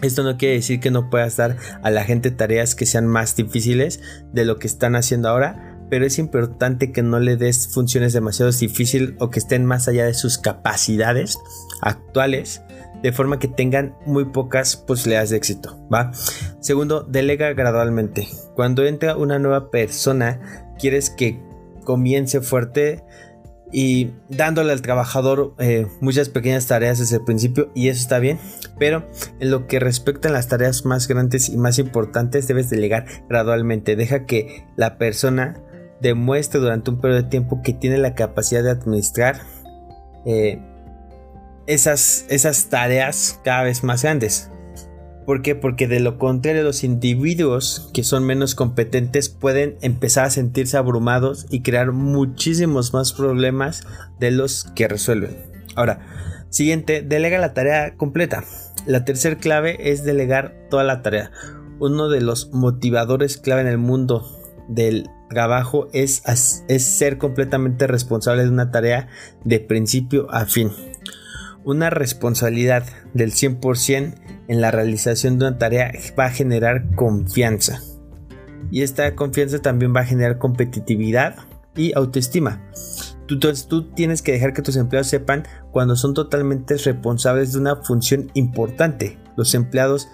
Esto 0.01 0.23
no 0.23 0.37
quiere 0.37 0.55
decir 0.55 0.79
que 0.79 0.91
no 0.91 1.09
puedas 1.09 1.37
dar 1.37 1.57
a 1.83 1.91
la 1.91 2.03
gente 2.03 2.31
tareas 2.31 2.73
que 2.73 2.85
sean 2.85 3.07
más 3.07 3.35
difíciles 3.35 4.01
de 4.33 4.45
lo 4.45 4.57
que 4.57 4.67
están 4.67 4.95
haciendo 4.95 5.29
ahora, 5.29 5.77
pero 5.89 6.05
es 6.05 6.17
importante 6.17 6.91
que 6.91 7.03
no 7.03 7.19
le 7.19 7.37
des 7.37 7.67
funciones 7.67 8.13
demasiado 8.13 8.51
difíciles 8.51 9.13
o 9.19 9.29
que 9.29 9.39
estén 9.39 9.65
más 9.65 9.87
allá 9.87 10.05
de 10.05 10.13
sus 10.13 10.37
capacidades 10.37 11.37
actuales 11.81 12.61
de 13.03 13.11
forma 13.11 13.39
que 13.39 13.47
tengan 13.47 13.95
muy 14.05 14.25
pocas 14.25 14.75
posibilidades 14.75 15.31
de 15.31 15.37
éxito, 15.37 15.77
¿va? 15.91 16.11
Segundo, 16.59 17.03
delega 17.03 17.53
gradualmente. 17.53 18.27
Cuando 18.55 18.85
entra 18.85 19.17
una 19.17 19.39
nueva 19.39 19.69
persona, 19.71 20.39
quieres 20.79 21.09
que 21.09 21.41
comience 21.83 22.41
fuerte 22.41 23.03
y 23.71 24.11
dándole 24.29 24.73
al 24.73 24.81
trabajador 24.81 25.55
eh, 25.57 25.87
muchas 26.01 26.29
pequeñas 26.29 26.67
tareas 26.67 26.99
desde 26.99 27.17
el 27.17 27.23
principio 27.23 27.71
y 27.73 27.87
eso 27.87 28.01
está 28.01 28.19
bien, 28.19 28.39
pero 28.77 29.07
en 29.39 29.49
lo 29.49 29.67
que 29.67 29.79
respecta 29.79 30.29
a 30.29 30.31
las 30.31 30.47
tareas 30.47 30.85
más 30.85 31.07
grandes 31.07 31.49
y 31.49 31.57
más 31.57 31.79
importantes 31.79 32.47
debes 32.47 32.69
delegar 32.69 33.05
gradualmente. 33.29 33.95
Deja 33.95 34.25
que 34.25 34.65
la 34.75 34.97
persona 34.97 35.61
demuestre 36.01 36.59
durante 36.59 36.91
un 36.91 36.99
periodo 36.99 37.23
de 37.23 37.29
tiempo 37.29 37.61
que 37.63 37.73
tiene 37.73 37.97
la 37.97 38.15
capacidad 38.15 38.63
de 38.63 38.71
administrar 38.71 39.41
eh, 40.25 40.59
esas, 41.67 42.25
esas 42.29 42.65
tareas 42.69 43.39
cada 43.43 43.63
vez 43.63 43.83
más 43.83 44.03
grandes. 44.03 44.49
¿Por 45.25 45.43
qué? 45.43 45.55
Porque 45.55 45.87
de 45.87 45.99
lo 45.99 46.17
contrario 46.17 46.63
los 46.63 46.83
individuos 46.83 47.89
que 47.93 48.03
son 48.03 48.25
menos 48.25 48.55
competentes 48.55 49.29
pueden 49.29 49.77
empezar 49.81 50.25
a 50.25 50.31
sentirse 50.31 50.77
abrumados 50.77 51.45
y 51.49 51.61
crear 51.61 51.91
muchísimos 51.91 52.93
más 52.93 53.13
problemas 53.13 53.83
de 54.19 54.31
los 54.31 54.65
que 54.75 54.87
resuelven. 54.87 55.37
Ahora, 55.75 55.99
siguiente, 56.49 57.03
delega 57.03 57.37
la 57.37 57.53
tarea 57.53 57.95
completa. 57.95 58.43
La 58.87 59.05
tercera 59.05 59.37
clave 59.37 59.91
es 59.91 60.03
delegar 60.03 60.55
toda 60.69 60.83
la 60.83 61.03
tarea. 61.03 61.31
Uno 61.79 62.09
de 62.09 62.21
los 62.21 62.51
motivadores 62.51 63.37
clave 63.37 63.61
en 63.61 63.67
el 63.67 63.77
mundo 63.77 64.27
del 64.67 65.07
trabajo 65.29 65.87
es, 65.93 66.23
es 66.67 66.83
ser 66.83 67.19
completamente 67.19 67.85
responsable 67.85 68.43
de 68.43 68.49
una 68.49 68.71
tarea 68.71 69.07
de 69.43 69.59
principio 69.59 70.27
a 70.31 70.45
fin 70.45 70.71
una 71.63 71.89
responsabilidad 71.89 72.85
del 73.13 73.31
100% 73.31 74.15
en 74.47 74.61
la 74.61 74.71
realización 74.71 75.37
de 75.37 75.47
una 75.47 75.57
tarea 75.57 75.91
va 76.17 76.25
a 76.25 76.31
generar 76.31 76.95
confianza. 76.95 77.81
Y 78.71 78.81
esta 78.81 79.15
confianza 79.15 79.59
también 79.59 79.93
va 79.95 80.01
a 80.01 80.05
generar 80.05 80.37
competitividad 80.37 81.35
y 81.75 81.93
autoestima. 81.95 82.61
Entonces 83.29 83.67
tú 83.67 83.91
tienes 83.91 84.21
que 84.21 84.33
dejar 84.33 84.53
que 84.53 84.61
tus 84.61 84.75
empleados 84.75 85.07
sepan 85.07 85.43
cuando 85.71 85.95
son 85.95 86.13
totalmente 86.13 86.75
responsables 86.75 87.53
de 87.53 87.59
una 87.59 87.77
función 87.77 88.29
importante. 88.33 89.17
Los 89.37 89.53
empleados 89.55 90.09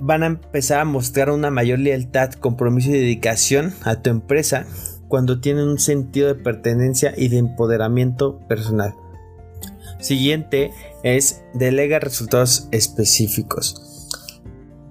van 0.00 0.22
a 0.22 0.26
empezar 0.26 0.80
a 0.80 0.84
mostrar 0.84 1.30
una 1.30 1.50
mayor 1.50 1.80
lealtad, 1.80 2.32
compromiso 2.32 2.90
y 2.90 2.92
dedicación 2.92 3.74
a 3.82 4.02
tu 4.02 4.10
empresa 4.10 4.66
cuando 5.08 5.40
tienen 5.40 5.66
un 5.66 5.78
sentido 5.78 6.28
de 6.28 6.36
pertenencia 6.36 7.12
y 7.16 7.28
de 7.28 7.38
empoderamiento 7.38 8.38
personal. 8.46 8.94
Siguiente 10.00 10.70
es 11.02 11.42
delega 11.54 11.98
resultados 11.98 12.68
específicos. 12.70 14.08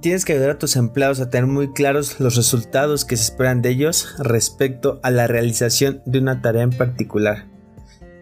Tienes 0.01 0.25
que 0.25 0.33
ayudar 0.33 0.51
a 0.51 0.59
tus 0.59 0.75
empleados 0.75 1.19
a 1.19 1.29
tener 1.29 1.47
muy 1.47 1.73
claros 1.73 2.19
los 2.19 2.35
resultados 2.35 3.03
que 3.03 3.17
se 3.17 3.23
esperan 3.23 3.61
de 3.61 3.69
ellos 3.69 4.15
respecto 4.19 4.99
a 5.03 5.11
la 5.11 5.27
realización 5.27 6.01
de 6.05 6.19
una 6.19 6.41
tarea 6.41 6.63
en 6.63 6.69
particular 6.69 7.47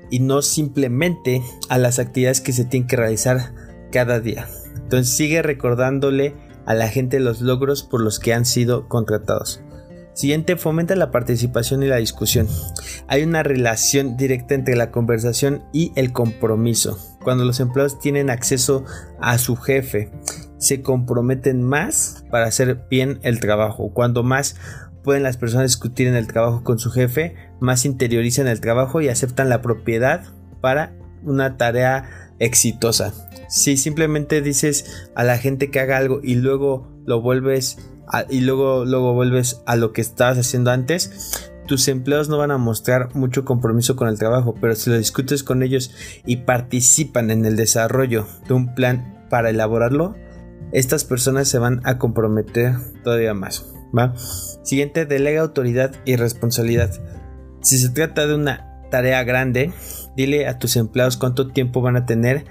y 0.10 0.20
no 0.20 0.42
simplemente 0.42 1.42
a 1.70 1.78
las 1.78 2.00
actividades 2.00 2.42
que 2.42 2.54
se 2.54 2.66
tienen 2.66 2.88
que 2.88 2.96
realizar 2.96 3.54
cada 3.92 4.20
día. 4.20 4.48
Entonces 4.76 5.14
sigue 5.16 5.42
recordándole 5.42 6.36
a 6.66 6.74
la 6.74 6.88
gente 6.88 7.20
los 7.20 7.42
logros 7.42 7.84
por 7.84 8.02
los 8.02 8.20
que 8.20 8.34
han 8.34 8.46
sido 8.46 8.88
contratados. 8.88 9.62
Siguiente, 10.16 10.56
fomenta 10.56 10.96
la 10.96 11.12
participación 11.12 11.84
y 11.84 11.88
la 11.88 11.98
discusión. 11.98 12.48
Hay 13.08 13.24
una 13.24 13.44
relación 13.44 14.16
directa 14.16 14.56
entre 14.56 14.78
la 14.78 14.90
conversación 14.90 15.66
y 15.74 15.92
el 15.98 16.14
compromiso. 16.14 16.98
Cuando 17.22 17.44
los 17.44 17.60
empleados 17.60 18.00
tienen 18.00 18.30
acceso 18.30 18.86
a 19.20 19.38
su 19.38 19.58
jefe, 19.58 20.12
se 20.58 20.82
comprometen 20.82 21.62
más 21.64 22.24
para 22.32 22.46
hacer 22.46 22.88
bien 22.90 23.20
el 23.24 23.42
trabajo. 23.42 23.92
Cuando 23.94 24.24
más 24.24 24.56
pueden 25.04 25.22
las 25.22 25.36
personas 25.36 25.72
discutir 25.72 26.08
en 26.08 26.16
el 26.16 26.28
trabajo 26.28 26.64
con 26.64 26.80
su 26.80 26.92
jefe, 26.92 27.36
más 27.60 27.84
interiorizan 27.84 28.48
el 28.48 28.62
trabajo 28.62 29.02
y 29.02 29.10
aceptan 29.10 29.50
la 29.50 29.62
propiedad 29.62 30.24
para 30.62 30.94
una 31.24 31.58
tarea 31.58 32.32
exitosa. 32.40 33.14
Si 33.50 33.76
simplemente 33.76 34.42
dices 34.42 35.10
a 35.14 35.26
la 35.26 35.38
gente 35.38 35.70
que 35.70 35.82
haga 35.82 35.98
algo 35.98 36.22
y 36.24 36.36
luego 36.36 36.88
lo 37.06 37.22
vuelves 37.22 37.78
y 38.30 38.42
luego, 38.42 38.86
luego 38.86 39.14
vuelves 39.14 39.62
a 39.66 39.76
lo 39.76 39.94
que 39.94 40.02
estabas 40.02 40.38
haciendo 40.38 40.72
antes, 40.72 41.52
tus 41.68 41.88
empleados 41.88 42.30
no 42.30 42.38
van 42.38 42.52
a 42.52 42.58
mostrar 42.58 43.16
mucho 43.16 43.46
compromiso 43.46 43.96
con 43.96 44.08
el 44.08 44.20
trabajo, 44.20 44.56
pero 44.60 44.76
si 44.76 44.90
lo 44.90 44.98
discutes 44.98 45.44
con 45.44 45.64
ellos 45.64 45.92
y 46.26 46.38
participan 46.38 47.32
en 47.32 47.46
el 47.46 47.56
desarrollo 47.56 48.28
de 48.48 48.54
un 48.54 48.76
plan 48.76 49.26
para 49.30 49.50
elaborarlo, 49.50 50.16
estas 50.72 51.04
personas 51.04 51.48
se 51.48 51.60
van 51.60 51.82
a 51.84 51.98
comprometer 51.98 52.76
todavía 53.04 53.34
más. 53.34 53.66
¿va? 53.98 54.14
Siguiente, 54.64 55.06
delega 55.06 55.42
autoridad 55.42 55.96
y 56.06 56.16
responsabilidad. 56.16 56.92
Si 57.62 57.78
se 57.78 57.90
trata 57.90 58.28
de 58.28 58.36
una 58.36 58.82
tarea 58.92 59.24
grande, 59.24 59.72
dile 60.16 60.48
a 60.48 60.60
tus 60.60 60.76
empleados 60.76 61.18
cuánto 61.18 61.48
tiempo 61.48 61.82
van 61.82 61.96
a 61.96 62.06
tener 62.06 62.46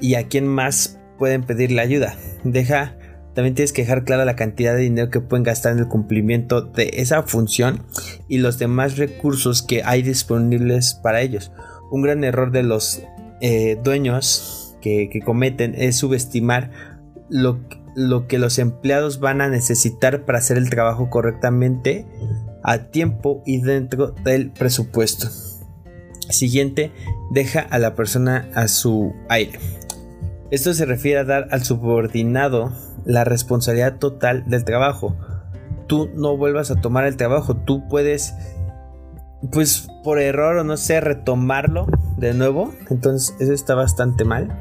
y 0.00 0.14
a 0.14 0.28
quién 0.28 0.46
más 0.46 0.98
pueden 1.18 1.42
pedirle 1.42 1.80
ayuda. 1.80 2.14
Deja 2.44 2.97
también 3.38 3.54
tienes 3.54 3.72
que 3.72 3.82
dejar 3.82 4.02
clara 4.02 4.24
la 4.24 4.34
cantidad 4.34 4.74
de 4.74 4.80
dinero 4.80 5.10
que 5.10 5.20
pueden 5.20 5.44
gastar 5.44 5.72
en 5.72 5.78
el 5.78 5.86
cumplimiento 5.86 6.60
de 6.60 6.90
esa 6.94 7.22
función 7.22 7.84
y 8.26 8.38
los 8.38 8.58
demás 8.58 8.96
recursos 8.96 9.62
que 9.62 9.84
hay 9.84 10.02
disponibles 10.02 10.94
para 10.94 11.20
ellos. 11.20 11.52
Un 11.92 12.02
gran 12.02 12.24
error 12.24 12.50
de 12.50 12.64
los 12.64 13.00
eh, 13.40 13.78
dueños 13.80 14.76
que, 14.80 15.08
cometen 15.24 15.76
es 15.76 15.96
subestimar 15.98 16.72
lo, 17.28 17.60
lo 17.94 18.26
que 18.26 18.40
los 18.40 18.58
empleados 18.58 19.20
van 19.20 19.40
a 19.40 19.48
necesitar 19.48 20.24
para 20.24 20.38
hacer 20.38 20.56
el 20.56 20.68
trabajo 20.68 21.08
correctamente 21.08 22.06
a 22.64 22.90
tiempo 22.90 23.44
y 23.46 23.60
dentro 23.60 24.16
del 24.24 24.50
presupuesto. 24.50 25.28
Siguiente, 26.28 26.90
deja 27.30 27.60
a 27.60 27.78
la 27.78 27.94
persona 27.94 28.50
a 28.56 28.66
su 28.66 29.14
aire. 29.28 29.60
Esto 30.50 30.74
se 30.74 30.86
refiere 30.86 31.20
a 31.20 31.24
dar 31.24 31.46
al 31.52 31.62
subordinado 31.62 32.72
la 33.08 33.24
responsabilidad 33.24 33.98
total 33.98 34.44
del 34.46 34.64
trabajo. 34.64 35.16
Tú 35.88 36.10
no 36.14 36.36
vuelvas 36.36 36.70
a 36.70 36.76
tomar 36.76 37.06
el 37.06 37.16
trabajo, 37.16 37.56
tú 37.56 37.88
puedes, 37.88 38.34
pues 39.50 39.88
por 40.04 40.20
error 40.20 40.58
o 40.58 40.64
no 40.64 40.76
sé, 40.76 41.00
retomarlo 41.00 41.86
de 42.18 42.34
nuevo. 42.34 42.74
Entonces 42.90 43.34
eso 43.40 43.54
está 43.54 43.74
bastante 43.74 44.24
mal. 44.24 44.56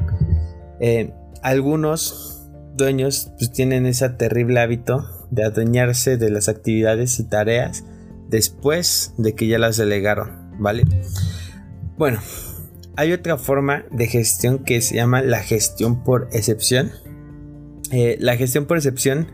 Eh, 0.80 1.14
algunos 1.44 2.50
dueños 2.76 3.34
pues, 3.38 3.52
tienen 3.52 3.86
ese 3.86 4.08
terrible 4.10 4.62
hábito 4.62 5.06
de 5.30 5.44
adueñarse 5.44 6.16
de 6.16 6.30
las 6.30 6.48
actividades 6.48 7.20
y 7.20 7.26
tareas 7.26 7.84
después 8.30 9.14
de 9.18 9.36
que 9.36 9.48
ya 9.48 9.60
las 9.60 9.76
delegaron, 9.76 10.58
¿vale? 10.58 10.84
Bueno, 11.98 12.20
hay 12.96 13.12
otra 13.12 13.38
forma 13.38 13.84
de 13.92 14.08
gestión 14.08 14.60
que 14.60 14.80
se 14.80 14.96
llama 14.96 15.22
la 15.22 15.40
gestión 15.40 16.04
por 16.06 16.30
excepción. 16.32 16.92
Eh, 17.92 18.18
la 18.20 18.36
gestión 18.36 18.66
por 18.66 18.78
excepción 18.78 19.28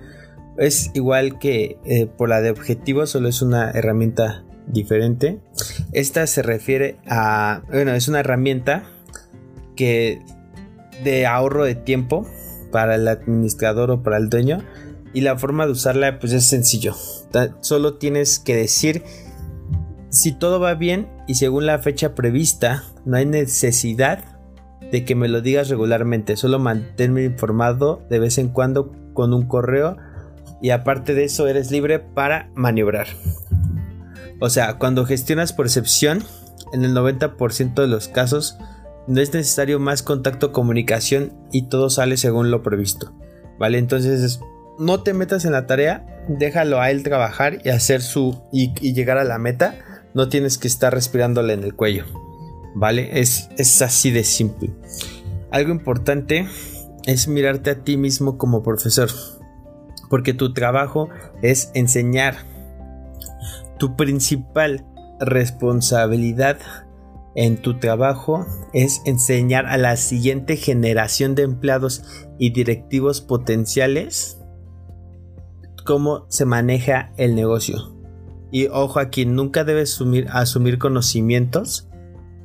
es 0.58 0.92
igual 0.94 1.40
que 1.40 1.78
eh, 1.86 2.06
por 2.06 2.30
la 2.30 2.42
de 2.42 2.52
objetivo, 2.52 3.06
solo 3.08 3.30
es 3.30 3.42
una 3.42 3.72
herramienta 3.72 4.44
diferente. 4.68 5.40
Esta 5.92 6.28
se 6.28 6.42
refiere 6.42 6.98
a, 7.08 7.64
bueno, 7.70 7.94
es 7.94 8.08
una 8.08 8.20
herramienta 8.20 8.84
que 9.76 10.22
de 11.04 11.26
ahorro 11.26 11.66
de 11.66 11.76
tiempo 11.76 12.28
para 12.72 12.96
el 12.96 13.08
administrador 13.08 13.92
o 13.92 14.04
para 14.04 14.18
el 14.18 14.30
dueño 14.30 14.64
y 15.14 15.22
la 15.22 15.38
forma 15.38 15.66
de 15.66 15.72
usarla 15.72 16.20
pues 16.20 16.34
es 16.34 16.46
sencillo. 16.46 16.96
Solo 17.62 17.96
tienes 17.96 18.40
que 18.40 18.56
decir 18.56 19.04
si 20.10 20.32
todo 20.32 20.60
va 20.60 20.76
bien 20.76 21.08
y 21.28 21.36
según 21.36 21.66
la 21.66 21.80
fecha 21.80 22.14
prevista, 22.14 22.84
no 23.06 23.18
hay 23.18 23.26
necesidad 23.26 24.33
de 24.94 25.06
que 25.06 25.16
me 25.16 25.28
lo 25.28 25.42
digas 25.42 25.70
regularmente, 25.70 26.38
solo 26.38 26.60
manténme 26.60 27.24
informado 27.24 28.06
de 28.12 28.20
vez 28.20 28.38
en 28.38 28.50
cuando 28.50 28.92
con 29.16 29.34
un 29.34 29.48
correo 29.48 29.98
y 30.62 30.70
aparte 30.70 31.16
de 31.16 31.24
eso 31.24 31.48
eres 31.48 31.72
libre 31.72 31.98
para 31.98 32.52
maniobrar. 32.54 33.08
O 34.40 34.52
sea, 34.52 34.76
cuando 34.76 35.08
gestionas 35.08 35.52
por 35.52 35.66
excepción, 35.66 36.24
en 36.74 36.84
el 36.84 36.94
90% 36.94 37.74
de 37.74 37.88
los 37.88 38.08
casos 38.08 38.60
no 39.08 39.20
es 39.20 39.34
necesario 39.34 39.80
más 39.80 40.04
contacto 40.04 40.52
comunicación 40.52 41.34
y 41.52 41.70
todo 41.70 41.90
sale 41.90 42.16
según 42.16 42.52
lo 42.52 42.62
previsto. 42.62 43.14
¿Vale? 43.58 43.80
Entonces 43.80 44.42
no 44.78 45.02
te 45.02 45.16
metas 45.16 45.44
en 45.46 45.54
la 45.54 45.66
tarea, 45.66 46.06
déjalo 46.28 46.80
a 46.80 46.92
él 46.92 47.02
trabajar 47.02 47.58
y 47.66 47.70
hacer 47.70 48.04
su 48.04 48.44
y 48.52 48.94
llegar 48.94 49.18
a 49.18 49.24
la 49.24 49.40
meta 49.40 49.74
no 50.14 50.30
tienes 50.30 50.60
que 50.60 50.68
estar 50.68 50.94
respirándole 50.94 51.54
en 51.54 51.64
el 51.64 51.74
cuello. 51.74 52.06
¿Vale? 52.76 53.20
Es, 53.20 53.50
es 53.58 53.82
así 53.82 54.12
de 54.12 54.24
simple. 54.24 54.72
Algo 55.52 55.72
importante 55.72 56.48
es 57.06 57.28
mirarte 57.28 57.72
a 57.72 57.84
ti 57.84 57.98
mismo 57.98 58.38
como 58.38 58.64
profesor. 58.64 59.10
Porque 60.10 60.34
tu 60.34 60.54
trabajo 60.54 61.10
es 61.42 61.72
enseñar. 61.74 62.38
Tu 63.78 63.96
principal 63.96 64.86
responsabilidad 65.20 66.58
en 67.36 67.58
tu 67.58 67.80
trabajo 67.80 68.46
es 68.74 69.02
enseñar 69.06 69.66
a 69.66 69.78
la 69.78 69.98
siguiente 69.98 70.56
generación 70.56 71.36
de 71.36 71.44
empleados 71.44 72.04
y 72.38 72.52
directivos 72.52 73.22
potenciales 73.22 74.38
cómo 75.84 76.26
se 76.30 76.46
maneja 76.46 77.12
el 77.18 77.36
negocio. 77.36 77.94
Y 78.52 78.68
ojo 78.68 79.00
aquí, 79.00 79.26
nunca 79.26 79.64
debes 79.64 80.00
asumir, 80.32 80.78
conocimientos, 80.78 81.90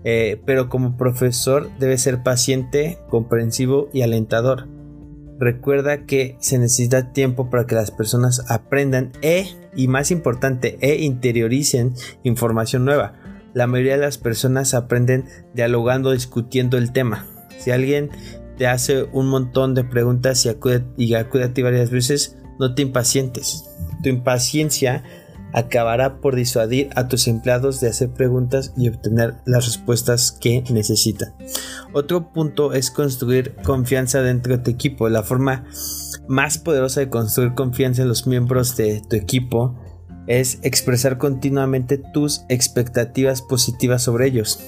eh, 0.05 0.41
pero 0.47 0.69
como 0.69 0.97
profesor 0.97 1.71
debes 1.79 2.03
ser 2.03 2.23
paciente, 2.23 2.99
comprensivo 3.09 3.89
y 3.93 4.03
alentador. 4.03 4.69
Recuerda 5.39 6.05
que 6.05 6.37
se 6.41 6.59
necesita 6.59 7.13
tiempo 7.13 7.49
para 7.49 7.67
que 7.67 7.77
las 7.77 7.91
personas 7.91 8.51
aprendan 8.51 9.13
e, 9.23 9.47
y 9.75 9.87
más 9.87 10.11
importante, 10.11 10.79
e 10.81 11.05
interioricen 11.05 11.95
información 12.25 12.85
nueva. 12.85 13.15
La 13.55 13.67
mayoría 13.67 13.95
de 13.95 14.03
las 14.03 14.19
personas 14.19 14.75
aprenden 14.75 15.27
dialogando, 15.55 16.11
discutiendo 16.11 16.77
el 16.77 16.93
tema. 16.93 17.27
Si 17.59 17.71
alguien 17.71 18.11
te 18.57 18.67
hace 18.67 19.05
un 19.13 19.29
montón 19.29 19.75
de 19.75 19.85
preguntas 19.85 20.45
y 20.45 20.49
acude, 20.49 20.85
y 20.97 21.15
acude 21.15 21.45
a 21.45 21.55
ti 21.55 21.63
varias 21.63 21.91
veces, 21.91 22.37
no 22.59 22.75
te 22.75 22.83
impacientes. 22.83 23.65
Tu 24.03 24.09
impaciencia 24.09 25.05
acabará 25.53 26.21
por 26.21 26.37
disuadir 26.37 26.91
a 26.95 27.09
tus 27.09 27.29
empleados 27.29 27.81
de 27.81 27.89
hacer 27.89 28.11
preguntas 28.11 28.73
y 28.77 28.89
obtener 28.89 29.37
las 29.47 29.67
respuestas 29.67 30.33
que 30.33 30.63
necesitan. 30.71 31.35
Otro 31.93 32.33
punto 32.33 32.73
es 32.73 32.91
construir 32.91 33.55
confianza 33.65 34.23
dentro 34.23 34.57
de 34.57 34.63
tu 34.63 34.71
equipo. 34.71 35.09
La 35.09 35.23
forma 35.23 35.65
más 36.29 36.59
poderosa 36.59 37.01
de 37.01 37.09
construir 37.09 37.55
confianza 37.55 38.03
en 38.03 38.09
los 38.09 38.27
miembros 38.27 38.77
de 38.77 39.03
tu 39.09 39.17
equipo 39.17 39.79
es 40.27 40.59
expresar 40.63 41.17
continuamente 41.17 41.97
tus 41.97 42.43
expectativas 42.49 43.41
positivas 43.41 44.03
sobre 44.03 44.27
ellos. 44.27 44.61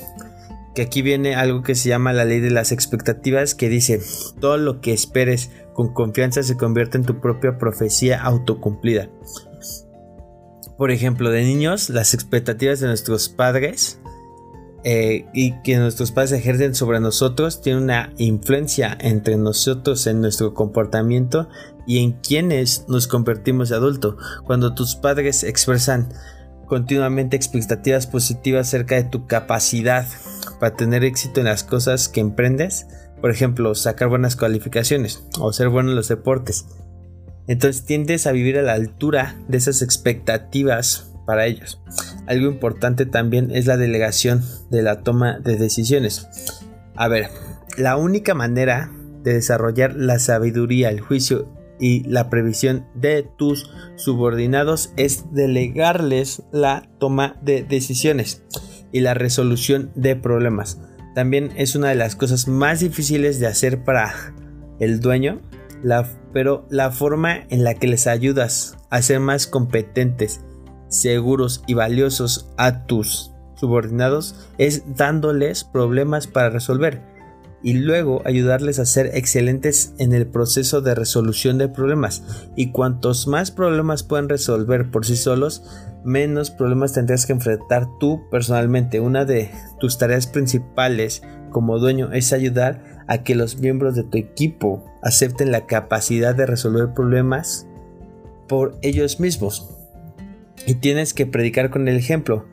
Que 0.75 0.83
aquí 0.83 1.03
viene 1.03 1.35
algo 1.35 1.62
que 1.62 1.75
se 1.75 1.88
llama 1.88 2.12
la 2.12 2.25
ley 2.25 2.40
de 2.40 2.51
las 2.51 2.73
expectativas 2.73 3.55
que 3.55 3.69
dice 3.69 4.01
todo 4.40 4.57
lo 4.57 4.81
que 4.81 4.93
esperes 4.93 5.51
con 5.75 5.93
confianza 5.93 6.43
se 6.43 6.57
convierte 6.57 6.97
en 6.97 7.05
tu 7.05 7.21
propia 7.21 7.59
profecía 7.59 8.23
autocumplida 8.23 9.09
por 10.81 10.90
ejemplo, 10.93 11.31
de 11.31 11.45
niños, 11.45 11.90
las 11.90 12.14
expectativas 12.14 12.81
de 12.81 12.87
nuestros 12.87 13.29
padres 13.29 14.01
eh, 14.83 15.27
y 15.35 15.61
que 15.61 15.77
nuestros 15.77 16.11
padres 16.11 16.33
ejercen 16.33 16.75
sobre 16.75 17.01
nosotros 17.01 17.61
tiene 17.61 17.83
una 17.83 18.14
influencia 18.16 18.97
entre 18.99 19.37
nosotros 19.37 20.07
en 20.07 20.23
nuestro 20.23 20.55
comportamiento 20.55 21.51
y 21.87 21.99
en 21.99 22.12
quienes 22.12 22.87
nos 22.88 23.09
convertimos 23.09 23.69
de 23.69 23.77
adulto. 23.77 24.16
Cuando 24.47 24.73
tus 24.75 24.97
padres 24.97 25.45
expresan 25.45 26.14
continuamente 26.64 27.37
expectativas 27.37 28.07
positivas 28.07 28.69
acerca 28.69 28.95
de 28.95 29.05
tu 29.05 29.27
capacidad 29.27 30.07
para 30.61 30.77
tener 30.77 31.05
éxito 31.05 31.40
en 31.40 31.47
las 31.47 31.62
cosas 31.62 32.09
que 32.09 32.21
emprendes, 32.21 32.87
por 33.21 33.31
ejemplo, 33.31 33.75
sacar 33.75 34.09
buenas 34.09 34.35
calificaciones 34.35 35.27
o 35.38 35.53
ser 35.53 35.69
bueno 35.69 35.90
en 35.90 35.97
los 35.97 36.09
deportes, 36.09 36.64
entonces 37.51 37.85
tiendes 37.85 38.29
a 38.29 38.33
vivir 38.33 38.59
a 38.59 38.63
la 38.63 38.75
altura 38.75 39.35
de 39.49 39.59
esas 39.59 39.83
expectativas 39.83 41.13
para 41.27 41.47
ellos. 41.47 41.83
Algo 42.29 42.49
importante 42.49 43.07
también 43.07 43.51
es 43.51 43.67
la 43.67 43.77
delegación 43.77 44.45
de 44.71 44.83
la 44.83 45.03
toma 45.03 45.41
de 45.41 45.57
decisiones. 45.57 46.29
A 46.95 47.09
ver, 47.09 47.27
la 47.77 47.97
única 47.97 48.35
manera 48.35 48.93
de 49.25 49.35
desarrollar 49.35 49.97
la 49.97 50.21
sabiduría, 50.21 50.91
el 50.91 51.01
juicio 51.01 51.53
y 51.81 52.05
la 52.09 52.31
previsión 52.31 52.87
de 52.95 53.29
tus 53.37 53.69
subordinados 53.97 54.93
es 54.97 55.25
delegarles 55.33 56.45
la 56.53 56.89
toma 57.01 57.37
de 57.43 57.65
decisiones 57.65 58.45
y 58.93 59.01
la 59.01 59.15
resolución 59.15 59.91
de 59.97 60.15
problemas. 60.15 60.79
También 61.17 61.51
es 61.57 61.75
una 61.75 61.89
de 61.89 61.97
las 61.97 62.15
cosas 62.15 62.47
más 62.47 62.79
difíciles 62.79 63.41
de 63.41 63.49
hacer 63.49 63.83
para 63.83 64.15
el 64.79 65.01
dueño 65.01 65.41
pero 66.33 66.66
la 66.71 66.90
forma 66.90 67.45
en 67.49 67.64
la 67.64 67.75
que 67.75 67.87
les 67.87 68.07
ayudas 68.07 68.77
a 68.90 69.03
ser 69.03 69.21
más 69.21 69.47
competentes, 69.47 70.40
seguros 70.88 71.62
y 71.66 71.75
valiosos 71.75 72.51
a 72.57 72.87
tus 72.87 73.33
subordinados 73.55 74.49
es 74.59 74.97
dándoles 74.97 75.64
problemas 75.64 76.27
para 76.27 76.51
resolver 76.51 77.10
y 77.62 77.75
luego 77.75 78.23
ayudarles 78.25 78.79
a 78.79 78.87
ser 78.87 79.11
excelentes 79.14 79.94
en 79.99 80.12
el 80.12 80.27
proceso 80.27 80.81
de 80.81 80.94
resolución 80.94 81.59
de 81.59 81.68
problemas. 81.68 82.23
Y 82.57 82.70
cuantos 82.70 83.27
más 83.27 83.51
problemas 83.51 84.03
puedan 84.03 84.29
resolver 84.29 84.90
por 84.90 85.05
sí 85.05 85.16
solos, 85.16 85.62
menos 86.05 86.51
problemas 86.51 86.92
tendrás 86.92 87.27
que 87.27 87.33
enfrentar 87.33 87.87
tú 87.99 88.23
personalmente. 88.31 89.01
Una 89.01 89.25
de 89.25 89.51
tus 89.79 89.99
tareas 89.99 90.27
principales 90.27 91.23
como 91.51 91.79
dueño 91.79 92.12
es 92.12 92.33
ayudar 92.33 93.05
a 93.07 93.23
que 93.23 93.35
los 93.35 93.59
miembros 93.59 93.94
de 93.94 94.05
tu 94.05 94.18
equipo 94.18 94.85
acepten 95.03 95.53
la 95.53 95.66
capacidad 95.66 96.35
de 96.35 96.46
resolver 96.46 96.94
problemas 96.94 97.66
por 98.49 98.79
ellos 98.83 99.20
mismos. 99.20 99.68
Y 100.66 100.75
tienes 100.75 101.14
que 101.14 101.27
predicar 101.27 101.70
con 101.70 101.88
el 101.88 101.96
ejemplo. 101.96 102.46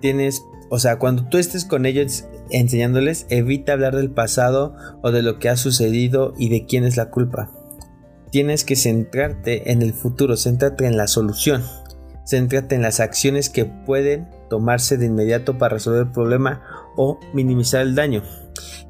Tienes, 0.00 0.42
o 0.70 0.78
sea, 0.78 0.98
cuando 0.98 1.28
tú 1.28 1.38
estés 1.38 1.64
con 1.64 1.86
ellos 1.86 2.24
enseñándoles, 2.50 3.26
evita 3.28 3.72
hablar 3.72 3.96
del 3.96 4.10
pasado 4.10 4.74
o 5.02 5.10
de 5.10 5.22
lo 5.22 5.38
que 5.38 5.48
ha 5.48 5.56
sucedido 5.56 6.32
y 6.38 6.48
de 6.48 6.66
quién 6.66 6.84
es 6.84 6.96
la 6.96 7.10
culpa. 7.10 7.50
Tienes 8.30 8.64
que 8.64 8.76
centrarte 8.76 9.72
en 9.72 9.82
el 9.82 9.92
futuro, 9.92 10.36
céntrate 10.36 10.86
en 10.86 10.96
la 10.96 11.06
solución. 11.06 11.62
Céntrate 12.26 12.74
en 12.74 12.82
las 12.82 13.00
acciones 13.00 13.50
que 13.50 13.64
pueden 13.64 14.28
tomarse 14.50 14.96
de 14.96 15.06
inmediato 15.06 15.58
para 15.58 15.74
resolver 15.74 16.02
el 16.02 16.12
problema 16.12 16.62
o 16.96 17.20
minimizar 17.32 17.82
el 17.82 17.94
daño. 17.94 18.22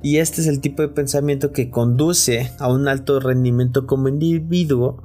Y 0.03 0.19
este 0.19 0.40
es 0.40 0.47
el 0.47 0.61
tipo 0.61 0.83
de 0.83 0.88
pensamiento 0.88 1.53
que 1.53 1.71
conduce 1.71 2.51
a 2.59 2.73
un 2.73 2.88
alto 2.88 3.21
rendimiento 3.21 3.87
como 3.87 4.09
individuo 4.09 5.03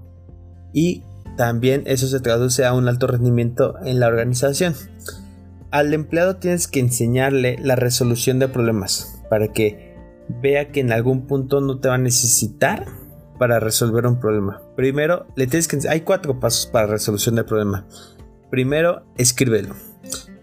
y 0.74 1.04
también 1.38 1.84
eso 1.86 2.08
se 2.08 2.20
traduce 2.20 2.66
a 2.66 2.74
un 2.74 2.88
alto 2.88 3.08
rendimiento 3.08 3.76
en 3.84 4.00
la 4.00 4.08
organización. 4.08 4.76
Al 5.72 5.94
empleado 5.94 6.36
tienes 6.36 6.68
que 6.68 6.82
enseñarle 6.82 7.58
la 7.62 7.78
resolución 7.78 8.40
de 8.40 8.50
problemas 8.50 9.22
para 9.30 9.48
que 9.54 9.96
vea 10.28 10.70
que 10.70 10.82
en 10.82 10.92
algún 10.92 11.28
punto 11.28 11.62
no 11.62 11.80
te 11.80 11.88
va 11.88 11.96
a 11.96 11.98
necesitar 11.98 12.86
para 13.40 13.62
resolver 13.62 14.06
un 14.06 14.20
problema. 14.20 14.62
Primero, 14.76 15.26
le 15.36 15.48
tienes 15.48 15.70
que 15.70 15.80
hay 15.90 16.02
cuatro 16.02 16.42
pasos 16.42 16.68
para 16.68 16.88
resolución 16.88 17.36
del 17.36 17.46
problema. 17.46 17.88
Primero, 18.50 19.04
escríbelo. 19.18 19.76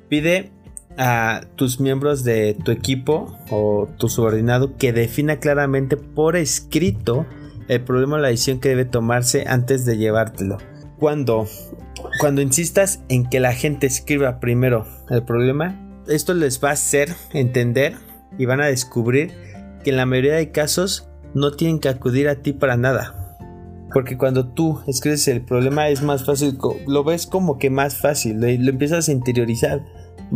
Pide 0.08 0.50
a 0.96 1.42
tus 1.56 1.78
miembros 1.78 2.24
de 2.24 2.56
tu 2.64 2.72
equipo 2.72 3.38
o 3.50 3.86
tu 3.98 4.08
subordinado 4.08 4.76
que 4.78 4.94
defina 4.94 5.38
claramente 5.38 5.98
por 5.98 6.36
escrito 6.36 7.26
el 7.68 7.82
problema 7.82 8.16
o 8.16 8.18
la 8.18 8.28
decisión 8.28 8.60
que 8.60 8.70
debe 8.70 8.86
tomarse 8.86 9.44
antes 9.46 9.84
de 9.84 9.98
llevártelo. 9.98 10.56
Cuando, 10.98 11.46
cuando 12.20 12.42
insistas 12.42 13.00
en 13.08 13.28
que 13.28 13.40
la 13.40 13.52
gente 13.52 13.86
escriba 13.86 14.40
primero 14.40 14.86
el 15.10 15.22
problema, 15.22 15.78
esto 16.08 16.34
les 16.34 16.62
va 16.62 16.70
a 16.70 16.72
hacer 16.72 17.14
entender 17.32 17.96
y 18.38 18.46
van 18.46 18.60
a 18.60 18.66
descubrir 18.66 19.32
que 19.84 19.90
en 19.90 19.96
la 19.96 20.06
mayoría 20.06 20.34
de 20.34 20.50
casos 20.50 21.08
no 21.34 21.52
tienen 21.52 21.78
que 21.78 21.88
acudir 21.88 22.28
a 22.28 22.36
ti 22.36 22.52
para 22.52 22.76
nada. 22.76 23.36
Porque 23.92 24.18
cuando 24.18 24.48
tú 24.48 24.80
escribes 24.86 25.28
el 25.28 25.42
problema 25.42 25.88
es 25.88 26.02
más 26.02 26.24
fácil, 26.24 26.58
lo 26.86 27.04
ves 27.04 27.26
como 27.26 27.58
que 27.58 27.70
más 27.70 27.96
fácil, 27.96 28.40
lo, 28.40 28.46
empiezas 28.46 29.08
a 29.08 29.12
interiorizar, 29.12 29.82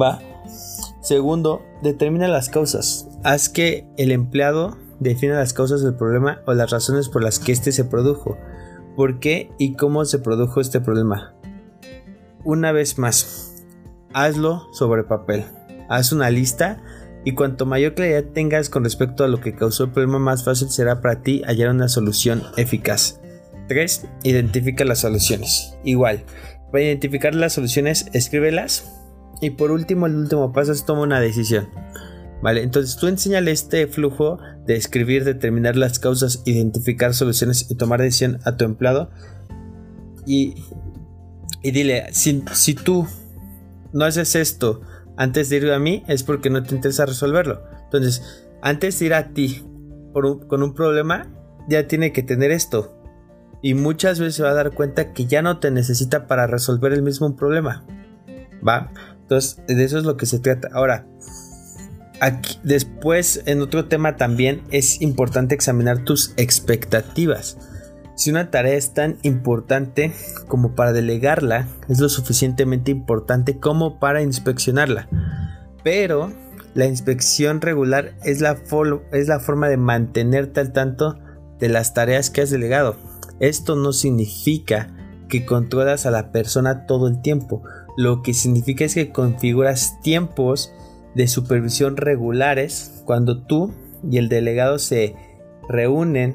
¿va? 0.01 0.21
Segundo, 1.03 1.63
determina 1.83 2.29
las 2.29 2.49
causas. 2.49 3.09
Haz 3.25 3.49
que 3.49 3.87
el 3.99 4.13
empleado 4.13 4.79
defina 5.01 5.35
las 5.35 5.53
causas 5.53 5.83
del 5.83 5.95
problema 5.95 6.41
o 6.47 6.55
las 6.55 6.71
razones 6.71 7.09
por 7.09 7.23
las 7.23 7.39
que 7.39 7.53
éste 7.53 7.73
se 7.73 7.85
produjo. 7.85 8.39
¿Por 8.97 9.19
qué 9.19 9.51
y 9.59 9.75
cómo 9.75 10.05
se 10.05 10.19
produjo 10.19 10.61
este 10.61 10.81
problema? 10.81 11.35
Una 12.45 12.73
vez 12.73 12.99
más, 12.99 13.63
hazlo 14.13 14.67
sobre 14.73 15.05
papel. 15.05 15.45
Haz 15.89 16.13
una 16.13 16.31
lista 16.31 16.83
y 17.25 17.35
cuanto 17.35 17.67
mayor 17.67 17.95
claridad 17.95 18.25
tengas 18.33 18.69
con 18.69 18.83
respecto 18.83 19.23
a 19.23 19.29
lo 19.29 19.41
que 19.41 19.55
causó 19.55 19.85
el 19.85 19.91
problema, 19.93 20.19
más 20.19 20.45
fácil 20.45 20.69
será 20.71 21.01
para 21.01 21.23
ti 21.23 21.43
hallar 21.47 21.71
una 21.71 21.89
solución 21.89 22.43
eficaz. 22.57 23.21
3. 23.69 24.09
Identifica 24.25 24.85
las 24.85 25.01
soluciones. 25.01 25.77
Igual, 25.85 26.25
para 26.73 26.85
identificar 26.85 27.35
las 27.35 27.53
soluciones, 27.53 28.07
escríbelas. 28.13 28.91
Y 29.41 29.51
por 29.51 29.71
último, 29.71 30.07
el 30.07 30.17
último 30.17 30.53
paso 30.53 30.73
es 30.73 30.85
toma 30.85 31.03
una 31.03 31.21
decisión. 31.21 31.69
Vale, 32.43 32.65
entonces 32.65 32.97
tú 32.97 33.07
enséñale 33.07 33.53
este 33.53 33.87
flujo 33.87 34.39
de 34.67 34.75
escribir, 34.75 35.25
determinar 35.25 35.77
las 35.77 36.01
causas, 36.01 36.43
identificar 36.45 37.15
soluciones 37.15 37.71
y 37.71 37.77
tomar 37.77 38.01
decisión 38.01 38.41
a 38.45 38.57
tu 38.57 38.65
empleado. 38.65 39.11
Y, 40.27 40.55
y 41.63 41.71
dile, 41.71 42.07
si, 42.13 42.45
si 42.53 42.75
tú 42.75 43.07
no 43.93 44.05
haces 44.05 44.35
esto 44.35 44.81
antes 45.17 45.49
de 45.49 45.57
ir 45.57 45.71
a 45.71 45.79
mí, 45.79 46.05
es 46.09 46.23
porque 46.23 46.51
no 46.51 46.63
te 46.63 46.75
interesa 46.75 47.07
resolverlo. 47.07 47.63
Entonces, 47.85 48.47
antes 48.63 48.99
de 48.99 49.07
ir 49.07 49.15
a 49.15 49.29
ti 49.29 49.65
con 50.13 50.63
un 50.63 50.75
problema, 50.75 51.29
ya 51.69 51.87
tiene 51.87 52.13
que 52.13 52.23
tener 52.23 52.51
esto. 52.51 52.99
Y 53.63 53.75
muchas 53.75 54.19
veces 54.19 54.37
se 54.37 54.43
va 54.43 54.51
a 54.51 54.55
dar 54.55 54.73
cuenta 54.73 55.13
que 55.13 55.27
ya 55.27 55.43
no 55.43 55.59
te 55.61 55.71
necesita 55.71 56.27
para 56.27 56.47
resolver 56.47 56.93
el 56.93 57.03
mismo 57.03 57.37
problema. 57.37 57.87
¿Va? 58.67 58.93
Entonces, 59.21 59.61
de 59.67 59.85
eso 59.85 59.99
es 59.99 60.05
lo 60.05 60.17
que 60.17 60.27
se 60.27 60.41
trata. 60.41 60.69
Ahora, 60.73 61.07
Aquí, 62.23 62.57
después, 62.63 63.43
en 63.47 63.63
otro 63.63 63.87
tema 63.87 64.17
también 64.17 64.63
es 64.71 65.03
importante 65.03 65.57
examinar 65.57 66.05
tus 66.05 66.35
expectativas. 66.37 67.59
Si 68.15 68.31
una 68.31 68.51
tarea 68.51 68.75
es 68.75 68.93
tan 68.95 69.19
importante 69.23 70.13
como 70.49 70.75
para 70.75 70.93
delegarla, 70.93 71.69
es 71.89 71.99
lo 71.99 72.09
suficientemente 72.09 72.91
importante 72.91 73.59
como 73.59 73.99
para 73.99 74.23
inspeccionarla. 74.23 75.09
Pero 75.83 76.31
la 76.75 76.87
inspección 76.87 77.61
regular 77.61 78.15
es 78.25 78.41
la, 78.41 78.57
forma 78.57 79.69
de 79.69 79.77
mantenerte 79.77 80.61
al 80.61 80.73
tanto 80.73 81.19
de 81.59 81.69
las 81.69 81.95
tareas 81.95 82.31
que 82.31 82.43
has 82.43 82.51
delegado. 82.51 82.97
Esto 83.41 83.77
no 83.77 83.93
significa 83.93 84.95
que 85.29 85.45
controlas 85.45 86.07
a 86.07 86.11
la 86.11 86.33
persona 86.33 86.87
todo 86.87 87.09
el 87.09 87.23
tiempo. 87.23 87.63
Lo 87.97 88.23
que 88.23 88.35
significa 88.35 88.85
es 88.85 88.95
que 88.95 89.11
configuras 89.11 90.01
tiempos 90.01 90.73
de 91.15 91.29
supervisión 91.29 91.97
regulares 91.97 93.03
cuando 93.05 93.43
tú 93.43 93.73
y 94.11 94.19
el 94.19 94.29
delegado 94.29 94.79
se 94.79 95.15
reúnen 95.69 96.35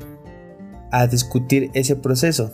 a 0.91 1.07
discutir 1.07 1.69
ese 1.73 1.95
proceso. 1.95 2.51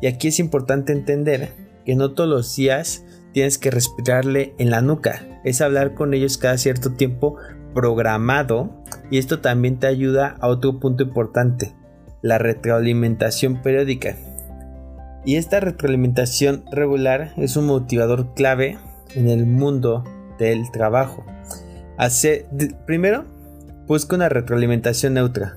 Y 0.00 0.06
aquí 0.06 0.28
es 0.28 0.38
importante 0.38 0.92
entender 0.92 1.52
que 1.84 1.94
no 1.94 2.12
todos 2.12 2.28
los 2.28 2.56
días 2.56 3.04
tienes 3.32 3.58
que 3.58 3.70
respirarle 3.70 4.54
en 4.58 4.70
la 4.70 4.80
nuca, 4.80 5.40
es 5.44 5.60
hablar 5.60 5.94
con 5.94 6.14
ellos 6.14 6.38
cada 6.38 6.58
cierto 6.58 6.92
tiempo 6.92 7.36
programado 7.74 8.82
y 9.10 9.18
esto 9.18 9.40
también 9.40 9.78
te 9.78 9.86
ayuda 9.86 10.36
a 10.40 10.48
otro 10.48 10.80
punto 10.80 11.04
importante, 11.04 11.74
la 12.22 12.38
retroalimentación 12.38 13.62
periódica. 13.62 14.16
Y 15.24 15.36
esta 15.36 15.60
retroalimentación 15.60 16.64
regular 16.72 17.32
es 17.36 17.56
un 17.56 17.66
motivador 17.66 18.34
clave 18.34 18.78
en 19.14 19.28
el 19.28 19.46
mundo 19.46 20.04
del 20.38 20.70
trabajo 20.70 21.24
primero, 22.86 23.24
busca 23.86 24.16
una 24.16 24.28
retroalimentación 24.28 25.14
neutra. 25.14 25.56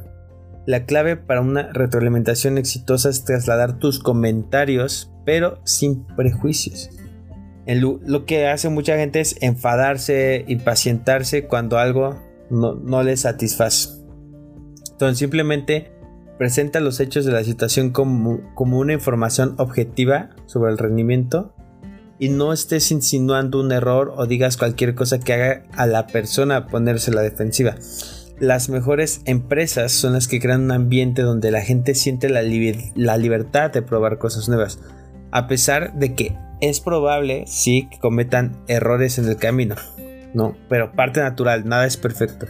La 0.65 0.85
clave 0.85 1.17
para 1.17 1.41
una 1.41 1.71
retroalimentación 1.73 2.57
exitosa 2.57 3.09
es 3.09 3.25
trasladar 3.25 3.79
tus 3.79 3.99
comentarios, 3.99 5.11
pero 5.25 5.59
sin 5.65 6.05
prejuicios. 6.05 6.89
lo 7.65 8.25
que 8.25 8.47
hace 8.47 8.69
mucha 8.69 8.97
gente 8.97 9.19
es 9.19 9.35
enfadarse, 9.41 10.45
impacientarse 10.47 11.47
cuando 11.47 11.77
algo 11.77 12.19
no, 12.49 12.75
no 12.75 13.03
les 13.03 13.21
satisface. 13.21 14.03
Entonces 14.91 15.17
simplemente 15.17 15.91
presenta 16.37 16.79
los 16.79 16.99
hechos 16.99 17.25
de 17.25 17.31
la 17.31 17.43
situación 17.43 17.91
como, 17.91 18.41
como 18.55 18.79
una 18.79 18.93
información 18.93 19.55
objetiva 19.57 20.29
sobre 20.45 20.71
el 20.71 20.77
rendimiento 20.77 21.53
y 22.19 22.29
no 22.29 22.53
estés 22.53 22.91
insinuando 22.91 23.59
un 23.59 23.71
error 23.71 24.13
o 24.15 24.27
digas 24.27 24.55
cualquier 24.57 24.95
cosa 24.95 25.19
que 25.19 25.33
haga 25.33 25.63
a 25.73 25.87
la 25.87 26.07
persona 26.07 26.67
ponerse 26.67 27.11
la 27.11 27.21
defensiva. 27.21 27.75
Las 28.43 28.67
mejores 28.67 29.21
empresas 29.23 29.93
son 29.93 30.11
las 30.11 30.27
que 30.27 30.41
crean 30.41 30.63
un 30.63 30.71
ambiente 30.73 31.21
donde 31.21 31.49
la 31.49 31.61
gente 31.61 31.95
siente 31.95 32.27
la, 32.27 32.41
la 32.93 33.17
libertad 33.17 33.71
de 33.71 33.81
probar 33.81 34.17
cosas 34.17 34.49
nuevas, 34.49 34.79
a 35.31 35.47
pesar 35.47 35.93
de 35.93 36.13
que 36.13 36.35
es 36.59 36.81
probable 36.81 37.45
sí 37.47 37.87
que 37.89 37.99
cometan 37.99 38.61
errores 38.67 39.17
en 39.17 39.29
el 39.29 39.37
camino, 39.37 39.75
no, 40.33 40.57
pero 40.67 40.91
parte 40.91 41.21
natural, 41.21 41.65
nada 41.69 41.85
es 41.85 41.95
perfecto. 41.95 42.45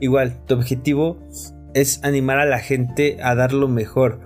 Igual, 0.00 0.44
tu 0.46 0.54
objetivo 0.54 1.16
es 1.74 2.02
animar 2.02 2.40
a 2.40 2.44
la 2.44 2.58
gente 2.58 3.18
a 3.22 3.36
dar 3.36 3.52
lo 3.52 3.68
mejor. 3.68 4.18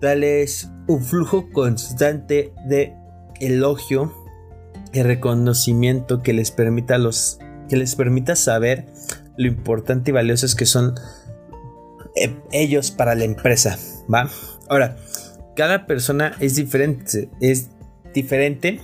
Dales 0.00 0.70
un 0.86 1.02
flujo 1.02 1.50
constante 1.50 2.52
de 2.64 2.94
elogio 3.40 4.14
y 4.92 5.02
reconocimiento 5.02 6.22
que 6.22 6.32
les 6.32 6.52
permita 6.52 6.96
los 6.96 7.40
que 7.68 7.76
les 7.76 7.96
permita 7.96 8.36
saber 8.36 8.86
lo 9.38 9.46
importante 9.46 10.10
y 10.10 10.12
valiosos 10.12 10.54
que 10.54 10.66
son 10.66 10.94
eh, 12.16 12.36
ellos 12.52 12.90
para 12.90 13.14
la 13.14 13.24
empresa, 13.24 13.78
¿va? 14.12 14.28
Ahora, 14.68 14.96
cada 15.56 15.86
persona 15.86 16.34
es 16.40 16.56
diferente, 16.56 17.30
es 17.40 17.70
diferente 18.12 18.80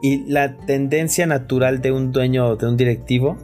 y 0.00 0.24
la 0.30 0.56
tendencia 0.56 1.26
natural 1.26 1.82
de 1.82 1.92
un 1.92 2.12
dueño 2.12 2.46
o 2.46 2.56
de 2.56 2.68
un 2.68 2.76
directivo 2.76 3.36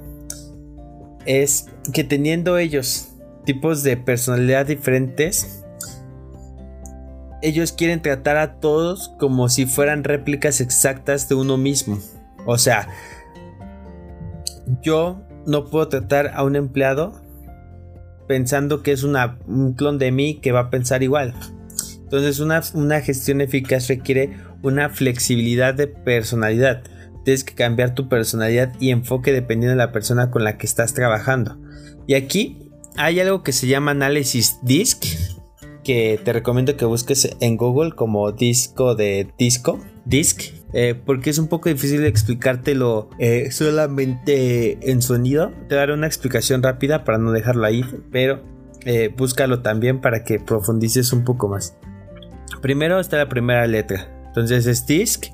es 1.27 1.67
que 1.93 2.05
teniendo 2.05 2.59
ellos 2.59 3.09
tipos 3.45 3.83
de 3.83 3.97
personalidad 3.97 4.67
diferentes, 4.67 5.65
ellos 7.43 7.73
quieren 7.73 8.03
tratar 8.03 8.37
a 8.37 8.61
todos 8.61 9.09
como 9.19 9.49
si 9.49 9.67
fueran 9.67 10.05
réplicas 10.05 10.61
exactas 10.61 11.29
de 11.29 11.35
uno 11.35 11.57
mismo. 11.57 11.99
O 12.47 12.57
sea, 12.57 12.89
yo 14.83 15.27
no 15.47 15.67
puedo 15.67 15.89
tratar 15.89 16.33
a 16.35 16.45
un 16.45 16.57
empleado 16.57 17.21
pensando 18.29 18.83
que 18.83 18.93
es 18.93 19.03
un 19.03 19.75
clon 19.77 19.99
de 19.99 20.13
mí 20.13 20.35
que 20.37 20.53
va 20.53 20.61
a 20.61 20.71
pensar 20.71 21.03
igual. 21.03 21.35
Entonces 22.03 22.41
una, 22.41 22.63
una 22.75 23.01
gestión 23.01 23.41
eficaz 23.41 23.89
requiere 23.89 24.37
una 24.63 24.89
flexibilidad 24.89 25.75
de 25.75 25.87
personalidad. 25.87 26.83
Tienes 27.25 27.45
que 27.45 27.55
cambiar 27.55 27.95
tu 27.95 28.09
personalidad 28.09 28.73
y 28.81 28.91
enfoque 28.91 29.33
dependiendo 29.33 29.73
de 29.73 29.85
la 29.85 29.93
persona 29.93 30.31
con 30.31 30.45
la 30.45 30.59
que 30.59 30.67
estás 30.67 30.95
trabajando. 30.95 31.59
Y 32.07 32.15
aquí 32.15 32.71
hay 32.97 33.21
algo 33.21 33.43
que 33.43 33.53
se 33.53 33.67
llama 33.67 33.93
análisis 33.93 34.59
DISC, 34.63 35.05
que 35.85 36.21
te 36.23 36.33
recomiendo 36.33 36.77
que 36.77 36.85
busques 36.85 37.37
en 37.41 37.57
Google 37.57 37.93
como 37.93 38.33
disco 38.33 38.95
de 38.95 39.33
disco, 39.39 39.81
disc, 40.05 40.43
eh, 40.73 40.95
porque 41.05 41.31
es 41.31 41.39
un 41.39 41.49
poco 41.49 41.69
difícil 41.69 42.05
explicártelo 42.05 43.11
eh, 43.19 43.51
solamente 43.51 44.91
en 44.91 45.03
sonido. 45.03 45.53
Te 45.69 45.75
daré 45.75 45.93
una 45.95 46.07
explicación 46.07 46.63
rápida 46.63 47.05
para 47.05 47.19
no 47.19 47.33
dejarlo 47.33 47.67
ahí, 47.67 47.85
pero 48.13 48.43
eh, 48.85 49.13
búscalo 49.17 49.63
también 49.63 50.01
para 50.01 50.25
que 50.25 50.39
profundices 50.39 51.13
un 51.13 51.25
poco 51.25 51.49
más. 51.49 51.77
Primero 52.63 53.01
está 53.01 53.17
la 53.17 53.29
primera 53.29 53.67
letra, 53.67 54.09
entonces 54.27 54.67
es 54.67 54.87
disc, 54.87 55.27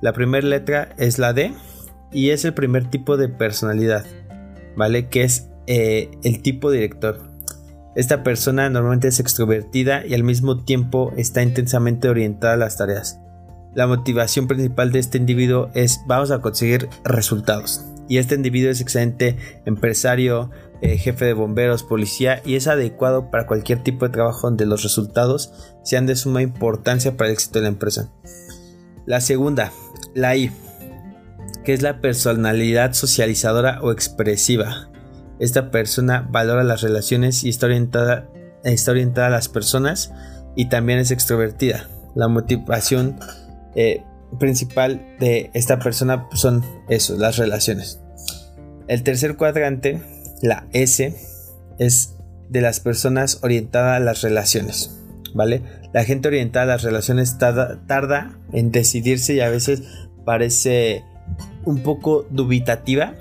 la 0.00 0.12
primera 0.12 0.46
letra 0.46 0.94
es 0.98 1.18
la 1.18 1.32
D 1.32 1.52
y 2.12 2.30
es 2.30 2.44
el 2.44 2.54
primer 2.54 2.90
tipo 2.90 3.16
de 3.16 3.28
personalidad, 3.28 4.04
¿vale? 4.76 5.08
Que 5.08 5.22
es 5.22 5.48
el 5.66 6.42
tipo 6.42 6.70
director. 6.70 7.32
Esta 7.96 8.22
persona 8.22 8.68
normalmente 8.68 9.08
es 9.08 9.20
extrovertida 9.20 10.04
y 10.04 10.14
al 10.14 10.24
mismo 10.24 10.64
tiempo 10.64 11.12
está 11.16 11.42
intensamente 11.42 12.08
orientada 12.08 12.54
a 12.54 12.58
las 12.58 12.76
tareas. 12.76 13.20
La 13.74 13.88
motivación 13.88 14.46
principal 14.46 14.92
de 14.92 15.00
este 15.00 15.18
individuo 15.18 15.70
es 15.74 16.00
vamos 16.06 16.30
a 16.30 16.40
conseguir 16.40 16.88
resultados. 17.04 17.84
Y 18.08 18.18
este 18.18 18.34
individuo 18.34 18.70
es 18.70 18.80
excelente 18.80 19.36
empresario, 19.64 20.50
eh, 20.80 20.96
jefe 20.98 21.24
de 21.24 21.32
bomberos, 21.32 21.82
policía 21.82 22.40
y 22.44 22.54
es 22.54 22.68
adecuado 22.68 23.30
para 23.30 23.46
cualquier 23.46 23.82
tipo 23.82 24.06
de 24.06 24.12
trabajo 24.12 24.46
donde 24.46 24.66
los 24.66 24.82
resultados 24.82 25.52
sean 25.82 26.06
de 26.06 26.14
suma 26.14 26.42
importancia 26.42 27.16
para 27.16 27.28
el 27.28 27.34
éxito 27.34 27.58
de 27.58 27.62
la 27.62 27.68
empresa. 27.68 28.12
La 29.06 29.20
segunda, 29.20 29.72
la 30.14 30.36
I, 30.36 30.52
que 31.64 31.72
es 31.72 31.82
la 31.82 32.00
personalidad 32.00 32.92
socializadora 32.92 33.80
o 33.82 33.90
expresiva. 33.90 34.90
Esta 35.40 35.70
persona 35.70 36.28
valora 36.30 36.62
las 36.62 36.82
relaciones 36.82 37.42
y 37.42 37.48
está 37.48 37.66
orientada, 37.66 38.30
está 38.62 38.92
orientada 38.92 39.28
a 39.28 39.30
las 39.30 39.48
personas 39.48 40.12
y 40.54 40.68
también 40.68 41.00
es 41.00 41.10
extrovertida. 41.10 41.88
La 42.14 42.28
motivación 42.28 43.18
eh, 43.74 44.02
principal 44.38 45.16
de 45.20 45.50
esta 45.54 45.78
persona 45.78 46.28
son 46.32 46.64
eso, 46.88 47.16
las 47.16 47.36
relaciones. 47.36 48.00
El 48.88 49.02
tercer 49.02 49.36
cuadrante, 49.36 50.02
la 50.42 50.66
S, 50.72 51.14
es 51.78 52.16
de 52.48 52.60
las 52.60 52.80
personas 52.80 53.40
orientadas 53.42 53.96
a 53.96 54.04
las 54.04 54.22
relaciones. 54.22 55.00
¿Vale? 55.34 55.62
La 55.92 56.04
gente 56.04 56.28
orientada 56.28 56.64
a 56.64 56.76
las 56.76 56.82
relaciones 56.82 57.38
tarda 57.38 58.38
en 58.52 58.70
decidirse 58.70 59.34
y 59.34 59.40
a 59.40 59.50
veces 59.50 59.82
parece 60.24 61.04
un 61.64 61.82
poco 61.82 62.26
dubitativa. 62.30 63.14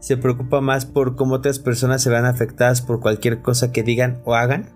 Se 0.00 0.16
preocupa 0.16 0.60
más 0.60 0.86
por 0.86 1.14
cómo 1.14 1.36
otras 1.36 1.58
personas 1.58 2.02
se 2.02 2.10
vean 2.10 2.24
afectadas 2.24 2.82
por 2.82 3.00
cualquier 3.00 3.42
cosa 3.42 3.70
que 3.70 3.82
digan 3.82 4.20
o 4.24 4.34
hagan. 4.34 4.70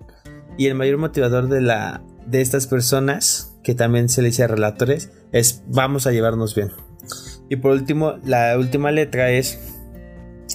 Y 0.59 0.67
el 0.67 0.75
mayor 0.75 0.99
motivador 0.99 1.49
de, 1.49 1.61
la, 1.61 2.03
de 2.27 2.41
estas 2.41 2.67
personas, 2.67 3.50
que 3.63 3.75
también 3.75 4.09
se 4.09 4.23
le 4.23 4.29
dice 4.29 4.47
relatores, 4.47 5.11
es 5.33 5.63
vamos 5.69 6.07
a 6.07 6.13
llevarnos 6.13 6.55
bien. 6.55 6.71
Y 7.49 7.57
por 7.57 7.73
último, 7.73 8.15
la 8.25 8.57
última 8.59 8.93
letra 8.93 9.31
es 9.31 9.59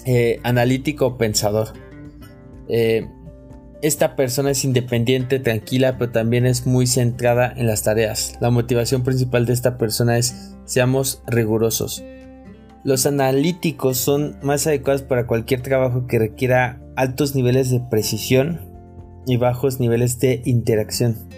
eh, 0.04 0.40
analítico 0.42 1.18
pensador. 1.18 1.68
Eh, 2.68 3.08
esta 3.82 4.16
persona 4.16 4.50
es 4.50 4.64
independiente, 4.64 5.38
tranquila, 5.38 5.98
pero 5.98 6.10
también 6.10 6.46
es 6.46 6.66
muy 6.66 6.86
centrada 6.86 7.52
en 7.54 7.66
las 7.66 7.82
tareas. 7.82 8.36
La 8.40 8.50
motivación 8.50 9.02
principal 9.02 9.44
de 9.46 9.52
esta 9.52 9.76
persona 9.76 10.16
es 10.16 10.54
seamos 10.64 11.22
rigurosos. 11.26 12.02
Los 12.84 13.04
analíticos 13.04 13.98
son 13.98 14.38
más 14.42 14.66
adecuados 14.66 15.02
para 15.02 15.26
cualquier 15.26 15.60
trabajo 15.60 16.06
que 16.06 16.18
requiera 16.18 16.80
altos 16.96 17.34
niveles 17.34 17.70
de 17.70 17.80
precisión 17.80 18.60
y 19.26 19.36
bajos 19.36 19.80
niveles 19.80 20.18
de 20.20 20.40
interacción. 20.44 21.28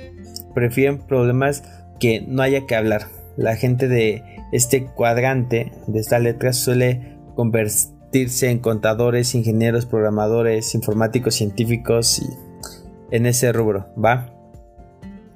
Prefieren 0.58 0.98
problemas 0.98 1.62
que 2.00 2.20
no 2.20 2.42
haya 2.42 2.66
que 2.66 2.74
hablar 2.74 3.02
la 3.36 3.54
gente 3.54 3.86
de 3.86 4.24
este 4.50 4.86
cuadrante, 4.86 5.70
de 5.86 6.00
esta 6.00 6.18
letra, 6.18 6.52
suele 6.52 7.16
convertirse 7.36 8.50
en 8.50 8.58
contadores, 8.58 9.36
ingenieros, 9.36 9.86
programadores, 9.86 10.74
informáticos, 10.74 11.36
científicos 11.36 12.18
y 12.18 13.14
en 13.14 13.26
ese 13.26 13.52
rubro, 13.52 13.86
¿va? 13.96 14.34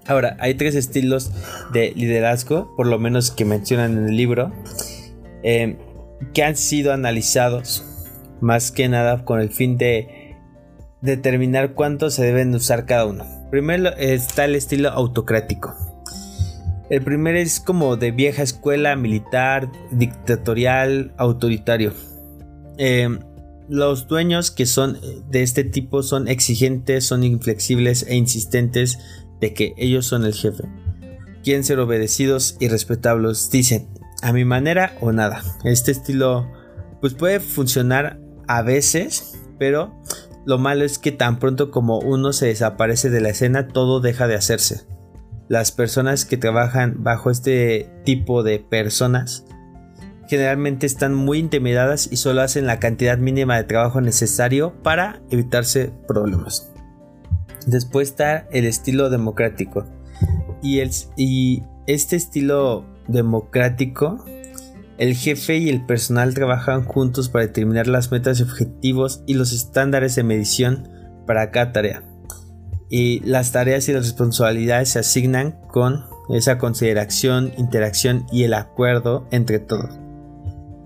Ahora, 0.09 0.37
hay 0.41 0.55
tres 0.55 0.75
estilos 0.75 1.31
de 1.73 1.93
liderazgo, 1.95 2.75
por 2.77 2.89
lo 2.89 2.99
menos 2.99 3.31
que 3.31 3.45
mencionan 3.45 3.97
en 3.97 4.09
el 4.09 4.17
libro, 4.17 4.51
eh, 5.45 5.79
que 6.35 6.43
han 6.43 6.57
sido 6.57 6.93
analizados 6.93 7.85
más 8.41 8.73
que 8.73 8.89
nada 8.89 9.25
con 9.25 9.41
el 9.41 9.51
fin 9.51 9.79
de 9.79 10.35
determinar 11.01 11.75
cuánto 11.75 12.11
se 12.11 12.25
deben 12.25 12.53
usar 12.57 12.87
cada 12.87 13.07
uno. 13.07 13.42
Primero 13.53 13.95
está 13.99 14.47
el 14.47 14.55
estilo 14.55 14.89
autocrático. 14.89 15.77
El 16.89 17.03
primero 17.03 17.39
es 17.39 17.61
como 17.61 17.99
de 17.99 18.11
vieja 18.11 18.43
escuela, 18.43 18.97
militar, 18.97 19.71
dictatorial, 19.91 21.13
autoritario. 21.19 21.93
Eh, 22.79 23.11
los 23.69 24.09
dueños 24.09 24.51
que 24.51 24.65
son 24.65 24.99
de 25.29 25.43
este 25.43 25.65
tipo 25.65 26.03
son 26.03 26.29
exigentes, 26.29 27.05
son 27.05 27.25
inflexibles 27.25 28.07
e 28.09 28.17
insistentes 28.17 28.99
de 29.39 29.53
que 29.53 29.75
ellos 29.77 30.07
son 30.07 30.25
el 30.25 30.33
jefe. 30.33 30.65
Quieren 31.45 31.63
ser 31.63 31.79
obedecidos 31.79 32.57
y 32.59 32.69
respetables. 32.69 33.51
Dicen, 33.51 33.87
a 34.23 34.33
mi 34.33 34.47
manera 34.47 34.97
o 35.03 35.13
nada. 35.13 35.43
Este 35.65 35.93
estilo 35.93 36.51
pues 37.03 37.13
puede 37.13 37.39
funcionar 37.39 38.19
a 38.49 38.63
veces, 38.63 39.39
pero 39.59 39.93
lo 40.45 40.59
malo 40.59 40.85
es 40.85 40.99
que 40.99 41.13
tan 41.13 41.39
pronto 41.39 41.71
como 41.71 41.99
uno 41.99 42.33
se 42.33 42.47
desaparece 42.47 43.11
de 43.11 43.21
la 43.21 43.31
escena, 43.31 43.69
todo 43.69 44.01
deja 44.01 44.27
de 44.27 44.35
hacerse 44.35 44.87
las 45.53 45.71
personas 45.71 46.25
que 46.25 46.39
trabajan 46.39 47.03
bajo 47.03 47.31
este 47.31 47.91
tipo 48.05 48.43
de 48.43 48.59
personas 48.59 49.45
generalmente 50.27 50.87
están 50.87 51.15
muy 51.15 51.41
intimidadas 51.41 52.09
y 52.11 52.17
solo 52.17 52.41
hacen 52.41 52.67
la 52.67 52.79
cantidad 52.79 53.19
mínima 53.19 53.59
de 53.59 53.65
trabajo 53.65 54.01
necesario 54.01 54.73
para 54.83 55.21
evitarse 55.31 55.93
problemas. 56.09 56.73
Después 57.67 58.09
está 58.09 58.49
el 58.51 58.65
estilo 58.65 59.11
democrático. 59.11 59.85
Y, 60.63 60.81
y 61.19 61.65
este 61.87 62.17
estilo 62.17 62.87
democrático, 63.09 64.25
el 64.99 65.15
jefe 65.15 65.59
y 65.59 65.69
el 65.69 65.85
personal 65.87 66.35
trabajan 66.35 66.85
juntos 66.85 67.29
para 67.29 67.47
determinar 67.47 67.87
las 67.87 68.11
metas 68.11 68.41
y 68.41 68.43
objetivos 68.43 69.23
y 69.27 69.35
los 69.35 69.53
estándares 69.53 70.15
de 70.15 70.23
medición 70.23 70.89
para 71.27 71.51
cada 71.51 71.73
tarea 71.73 72.03
y 72.93 73.21
las 73.21 73.53
tareas 73.53 73.89
y 73.89 73.95
las 73.95 74.05
responsabilidades 74.05 74.91
se 74.91 74.99
asignan 74.99 75.53
con 75.69 76.05
esa 76.29 76.59
consideración, 76.59 77.55
interacción 77.57 78.27
y 78.31 78.45
el 78.45 78.53
acuerdo 78.53 79.27
entre 79.31 79.61
todos. 79.61 79.99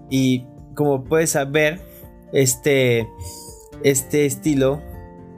Y 0.08 0.46
como 0.76 1.02
puedes 1.02 1.30
saber, 1.30 1.80
este, 2.32 3.08
este 3.82 4.24
estilo 4.24 4.80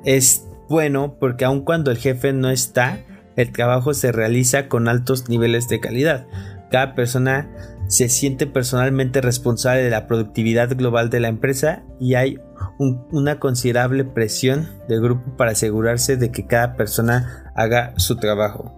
es 0.05 0.47
bueno 0.69 1.17
porque 1.19 1.47
aun 1.47 1.63
cuando 1.63 1.91
el 1.91 1.97
jefe 1.97 2.35
no 2.35 2.51
está, 2.51 3.01
el 3.37 3.51
trabajo 3.51 3.95
se 3.95 4.13
realiza 4.13 4.69
con 4.69 4.89
altos 4.89 5.31
niveles 5.31 5.71
de 5.71 5.81
calidad. 5.81 6.27
Cada 6.71 6.95
persona 6.95 7.49
se 7.89 8.09
siente 8.11 8.47
personalmente 8.47 9.21
responsable 9.21 9.83
de 9.83 9.91
la 9.91 10.07
productividad 10.07 10.77
global 10.77 11.09
de 11.11 11.21
la 11.21 11.29
empresa 11.29 11.85
y 11.99 12.15
hay 12.15 12.39
una 12.79 13.41
considerable 13.41 14.05
presión 14.05 14.69
del 14.89 15.01
grupo 15.01 15.37
para 15.37 15.53
asegurarse 15.53 16.17
de 16.17 16.31
que 16.31 16.47
cada 16.47 16.77
persona 16.77 17.51
haga 17.57 17.95
su 17.97 18.17
trabajo. 18.17 18.75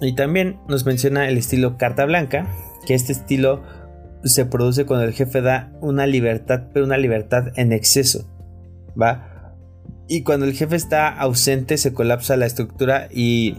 Y 0.00 0.14
también 0.14 0.60
nos 0.68 0.84
menciona 0.84 1.28
el 1.28 1.38
estilo 1.38 1.76
carta 1.78 2.04
blanca, 2.04 2.48
que 2.86 2.94
este 2.94 3.12
estilo 3.12 3.62
se 4.24 4.46
produce 4.46 4.84
cuando 4.84 5.06
el 5.06 5.12
jefe 5.12 5.40
da 5.40 5.72
una 5.80 6.06
libertad, 6.06 6.64
pero 6.72 6.84
una 6.84 6.96
libertad 6.96 7.52
en 7.56 7.72
exceso, 7.72 8.28
¿va? 9.00 9.54
Y 10.08 10.22
cuando 10.22 10.46
el 10.46 10.54
jefe 10.54 10.74
está 10.74 11.08
ausente 11.08 11.76
se 11.76 11.92
colapsa 11.92 12.36
la 12.36 12.46
estructura 12.46 13.08
y, 13.12 13.56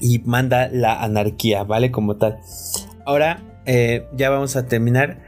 y 0.00 0.20
manda 0.20 0.68
la 0.68 1.02
anarquía, 1.02 1.64
¿vale? 1.64 1.90
Como 1.90 2.16
tal. 2.16 2.38
Ahora 3.06 3.42
eh, 3.66 4.08
ya 4.16 4.30
vamos 4.30 4.56
a 4.56 4.66
terminar 4.66 5.22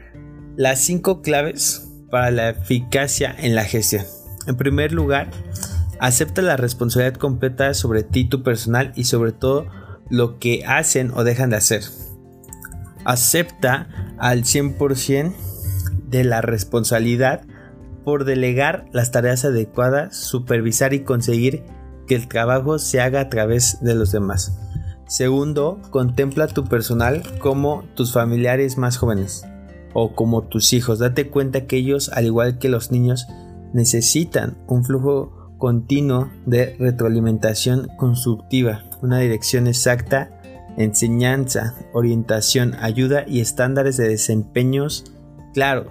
las 0.55 0.79
cinco 0.79 1.21
claves 1.21 1.87
para 2.09 2.31
la 2.31 2.49
eficacia 2.49 3.35
en 3.37 3.55
la 3.55 3.63
gestión. 3.63 4.03
En 4.47 4.55
primer 4.55 4.91
lugar, 4.91 5.29
acepta 5.99 6.41
la 6.41 6.57
responsabilidad 6.57 7.17
completa 7.17 7.73
sobre 7.73 8.03
ti, 8.03 8.25
tu 8.25 8.43
personal 8.43 8.93
y 8.95 9.03
sobre 9.03 9.31
todo 9.31 9.67
lo 10.09 10.39
que 10.39 10.63
hacen 10.65 11.11
o 11.13 11.23
dejan 11.23 11.49
de 11.49 11.57
hacer. 11.57 11.83
Acepta 13.05 14.15
al 14.17 14.43
100% 14.43 15.33
de 16.07 16.23
la 16.23 16.41
responsabilidad 16.41 17.41
por 18.03 18.23
delegar 18.23 18.85
las 18.93 19.11
tareas 19.11 19.43
adecuadas, 19.43 20.15
supervisar 20.15 20.93
y 20.93 21.01
conseguir 21.01 21.63
que 22.07 22.15
el 22.15 22.27
trabajo 22.27 22.79
se 22.79 23.01
haga 23.01 23.19
a 23.19 23.29
través 23.29 23.79
de 23.81 23.95
los 23.95 24.11
demás. 24.11 24.57
Segundo, 25.07 25.79
contempla 25.89 26.47
tu 26.47 26.65
personal 26.65 27.23
como 27.39 27.85
tus 27.95 28.11
familiares 28.11 28.77
más 28.77 28.97
jóvenes 28.97 29.45
o 29.93 30.13
como 30.13 30.43
tus 30.43 30.73
hijos. 30.73 30.99
Date 30.99 31.29
cuenta 31.29 31.65
que 31.65 31.77
ellos, 31.77 32.09
al 32.09 32.25
igual 32.25 32.59
que 32.59 32.67
los 32.67 32.91
niños, 32.91 33.25
necesitan 33.73 34.57
un 34.67 34.83
flujo 34.83 35.53
continuo 35.57 36.29
de 36.45 36.75
retroalimentación 36.77 37.87
constructiva, 37.97 38.83
una 39.01 39.19
dirección 39.19 39.67
exacta, 39.67 40.29
enseñanza, 40.77 41.73
orientación, 41.93 42.75
ayuda 42.75 43.23
y 43.25 43.39
estándares 43.39 43.95
de 43.95 44.09
desempeños 44.09 45.05
claros. 45.53 45.87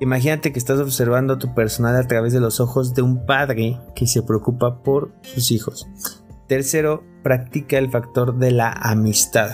Imagínate 0.00 0.52
que 0.52 0.58
estás 0.58 0.80
observando 0.80 1.34
a 1.34 1.38
tu 1.38 1.54
personal 1.54 1.94
a 1.94 2.08
través 2.08 2.32
de 2.32 2.40
los 2.40 2.58
ojos 2.58 2.94
de 2.94 3.02
un 3.02 3.26
padre 3.26 3.78
que 3.94 4.06
se 4.06 4.22
preocupa 4.22 4.82
por 4.82 5.12
sus 5.22 5.52
hijos. 5.52 5.86
Tercero, 6.46 7.02
practica 7.22 7.78
el 7.78 7.90
factor 7.90 8.38
de 8.38 8.50
la 8.50 8.70
amistad. 8.70 9.52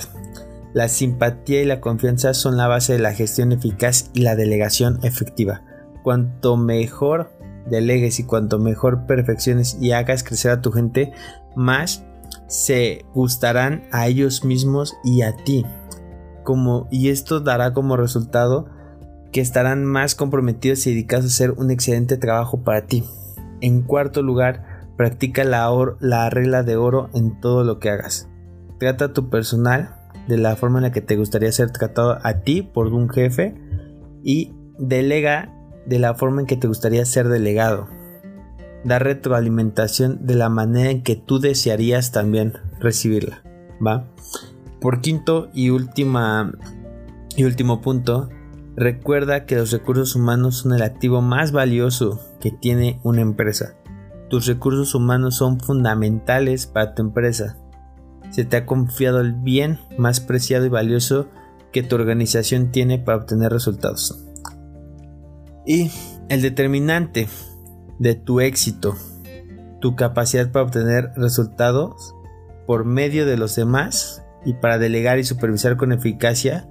La 0.72 0.88
simpatía 0.88 1.62
y 1.62 1.64
la 1.64 1.80
confianza 1.80 2.34
son 2.34 2.56
la 2.56 2.68
base 2.68 2.94
de 2.94 2.98
la 2.98 3.12
gestión 3.12 3.52
eficaz 3.52 4.10
y 4.12 4.22
la 4.22 4.36
delegación 4.36 4.98
efectiva. 5.02 5.62
Cuanto 6.02 6.56
mejor 6.56 7.32
delegues 7.68 8.18
y 8.18 8.24
cuanto 8.24 8.58
mejor 8.58 9.06
perfecciones 9.06 9.78
y 9.80 9.92
hagas 9.92 10.24
crecer 10.24 10.50
a 10.50 10.60
tu 10.60 10.72
gente, 10.72 11.12
más 11.54 12.04
se 12.46 13.04
gustarán 13.14 13.84
a 13.92 14.08
ellos 14.08 14.44
mismos 14.44 14.96
y 15.04 15.22
a 15.22 15.36
ti. 15.36 15.64
Como, 16.42 16.88
y 16.90 17.10
esto 17.10 17.40
dará 17.40 17.72
como 17.72 17.96
resultado 17.96 18.68
que 19.32 19.40
estarán 19.40 19.84
más 19.84 20.16
comprometidos 20.16 20.86
y 20.86 20.90
dedicados 20.90 21.26
a 21.26 21.28
hacer 21.28 21.52
un 21.52 21.70
excelente 21.70 22.16
trabajo 22.16 22.62
para 22.64 22.86
ti. 22.86 23.04
En 23.60 23.82
cuarto 23.82 24.22
lugar, 24.22 24.69
practica 25.00 25.44
la, 25.44 25.72
la 26.00 26.28
regla 26.28 26.62
de 26.62 26.76
oro 26.76 27.08
en 27.14 27.40
todo 27.40 27.64
lo 27.64 27.78
que 27.78 27.88
hagas. 27.88 28.28
Trata 28.78 29.06
a 29.06 29.12
tu 29.14 29.30
personal 29.30 29.96
de 30.28 30.36
la 30.36 30.56
forma 30.56 30.78
en 30.78 30.82
la 30.82 30.92
que 30.92 31.00
te 31.00 31.16
gustaría 31.16 31.50
ser 31.52 31.70
tratado 31.70 32.18
a 32.22 32.40
ti 32.40 32.60
por 32.60 32.88
un 32.88 33.08
jefe 33.08 33.54
y 34.22 34.52
delega 34.78 35.54
de 35.86 36.00
la 36.00 36.12
forma 36.12 36.42
en 36.42 36.46
que 36.46 36.58
te 36.58 36.68
gustaría 36.68 37.02
ser 37.06 37.28
delegado. 37.28 37.88
Da 38.84 38.98
retroalimentación 38.98 40.26
de 40.26 40.34
la 40.34 40.50
manera 40.50 40.90
en 40.90 41.02
que 41.02 41.16
tú 41.16 41.38
desearías 41.38 42.12
también 42.12 42.52
recibirla. 42.78 43.42
¿Va? 43.80 44.04
Por 44.82 45.00
quinto 45.00 45.48
y 45.54 45.68
y 45.68 45.70
último 45.70 47.80
punto, 47.80 48.28
recuerda 48.76 49.46
que 49.46 49.56
los 49.56 49.72
recursos 49.72 50.14
humanos 50.14 50.58
son 50.58 50.74
el 50.74 50.82
activo 50.82 51.22
más 51.22 51.52
valioso 51.52 52.20
que 52.38 52.50
tiene 52.50 53.00
una 53.02 53.22
empresa. 53.22 53.79
Tus 54.30 54.46
recursos 54.46 54.94
humanos 54.94 55.34
son 55.34 55.58
fundamentales 55.58 56.68
para 56.68 56.94
tu 56.94 57.02
empresa. 57.02 57.56
Se 58.30 58.44
te 58.44 58.58
ha 58.58 58.64
confiado 58.64 59.20
el 59.20 59.32
bien 59.32 59.80
más 59.98 60.20
preciado 60.20 60.64
y 60.64 60.68
valioso 60.68 61.26
que 61.72 61.82
tu 61.82 61.96
organización 61.96 62.70
tiene 62.70 63.00
para 63.00 63.18
obtener 63.18 63.52
resultados. 63.52 64.24
Y 65.66 65.90
el 66.28 66.42
determinante 66.42 67.28
de 67.98 68.14
tu 68.14 68.40
éxito, 68.40 68.96
tu 69.80 69.96
capacidad 69.96 70.52
para 70.52 70.64
obtener 70.64 71.10
resultados 71.16 72.14
por 72.68 72.84
medio 72.84 73.26
de 73.26 73.36
los 73.36 73.56
demás 73.56 74.22
y 74.44 74.54
para 74.54 74.78
delegar 74.78 75.18
y 75.18 75.24
supervisar 75.24 75.76
con 75.76 75.90
eficacia, 75.90 76.68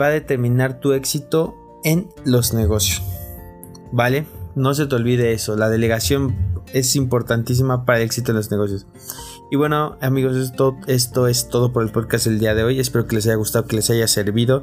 va 0.00 0.06
a 0.06 0.10
determinar 0.10 0.80
tu 0.80 0.94
éxito 0.94 1.54
en 1.84 2.08
los 2.24 2.54
negocios. 2.54 3.02
¿Vale? 3.92 4.24
No 4.56 4.74
se 4.74 4.86
te 4.86 4.94
olvide 4.94 5.32
eso, 5.32 5.56
la 5.56 5.68
delegación 5.68 6.54
es 6.72 6.96
importantísima 6.96 7.84
para 7.84 7.98
el 7.98 8.04
éxito 8.04 8.32
en 8.32 8.36
los 8.36 8.50
negocios. 8.50 8.86
Y 9.50 9.56
bueno, 9.56 9.96
amigos, 10.00 10.36
esto, 10.36 10.76
esto 10.86 11.28
es 11.28 11.48
todo 11.48 11.72
por 11.72 11.82
el 11.84 11.90
podcast 11.90 12.26
del 12.26 12.38
día 12.38 12.54
de 12.54 12.64
hoy. 12.64 12.80
Espero 12.80 13.06
que 13.06 13.16
les 13.16 13.26
haya 13.26 13.36
gustado, 13.36 13.66
que 13.66 13.76
les 13.76 13.90
haya 13.90 14.08
servido. 14.08 14.62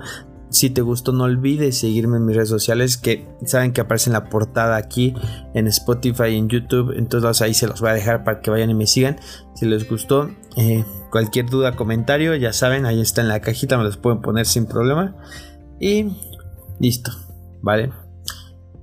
Si 0.49 0.69
te 0.69 0.81
gustó, 0.81 1.13
no 1.13 1.23
olvides 1.23 1.77
seguirme 1.77 2.17
en 2.17 2.25
mis 2.25 2.35
redes 2.35 2.49
sociales 2.49 2.97
que 2.97 3.25
saben 3.45 3.71
que 3.71 3.79
aparece 3.79 4.09
en 4.09 4.13
la 4.13 4.25
portada 4.25 4.75
aquí 4.75 5.13
en 5.53 5.67
Spotify 5.67 6.35
en 6.35 6.49
YouTube. 6.49 6.93
Entonces 6.97 7.41
ahí 7.41 7.53
se 7.53 7.67
los 7.67 7.79
voy 7.79 7.91
a 7.91 7.93
dejar 7.93 8.25
para 8.25 8.41
que 8.41 8.51
vayan 8.51 8.69
y 8.69 8.73
me 8.73 8.87
sigan. 8.87 9.17
Si 9.55 9.65
les 9.65 9.89
gustó, 9.89 10.29
eh, 10.57 10.83
cualquier 11.09 11.49
duda, 11.49 11.77
comentario, 11.77 12.35
ya 12.35 12.51
saben, 12.51 12.85
ahí 12.85 12.99
está 12.99 13.21
en 13.21 13.29
la 13.29 13.39
cajita, 13.39 13.77
me 13.77 13.85
los 13.85 13.95
pueden 13.95 14.21
poner 14.21 14.45
sin 14.45 14.65
problema. 14.65 15.15
Y 15.79 16.17
listo, 16.79 17.11
¿vale? 17.61 18.00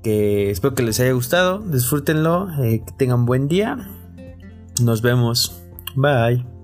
Que 0.02 0.50
espero 0.50 0.74
que 0.74 0.82
les 0.82 1.00
haya 1.00 1.12
gustado, 1.12 1.58
disfrútenlo, 1.58 2.48
eh, 2.62 2.82
que 2.86 2.92
tengan 2.96 3.26
buen 3.26 3.48
día. 3.48 3.76
Nos 4.80 5.02
vemos. 5.02 5.62
Bye. 5.96 6.57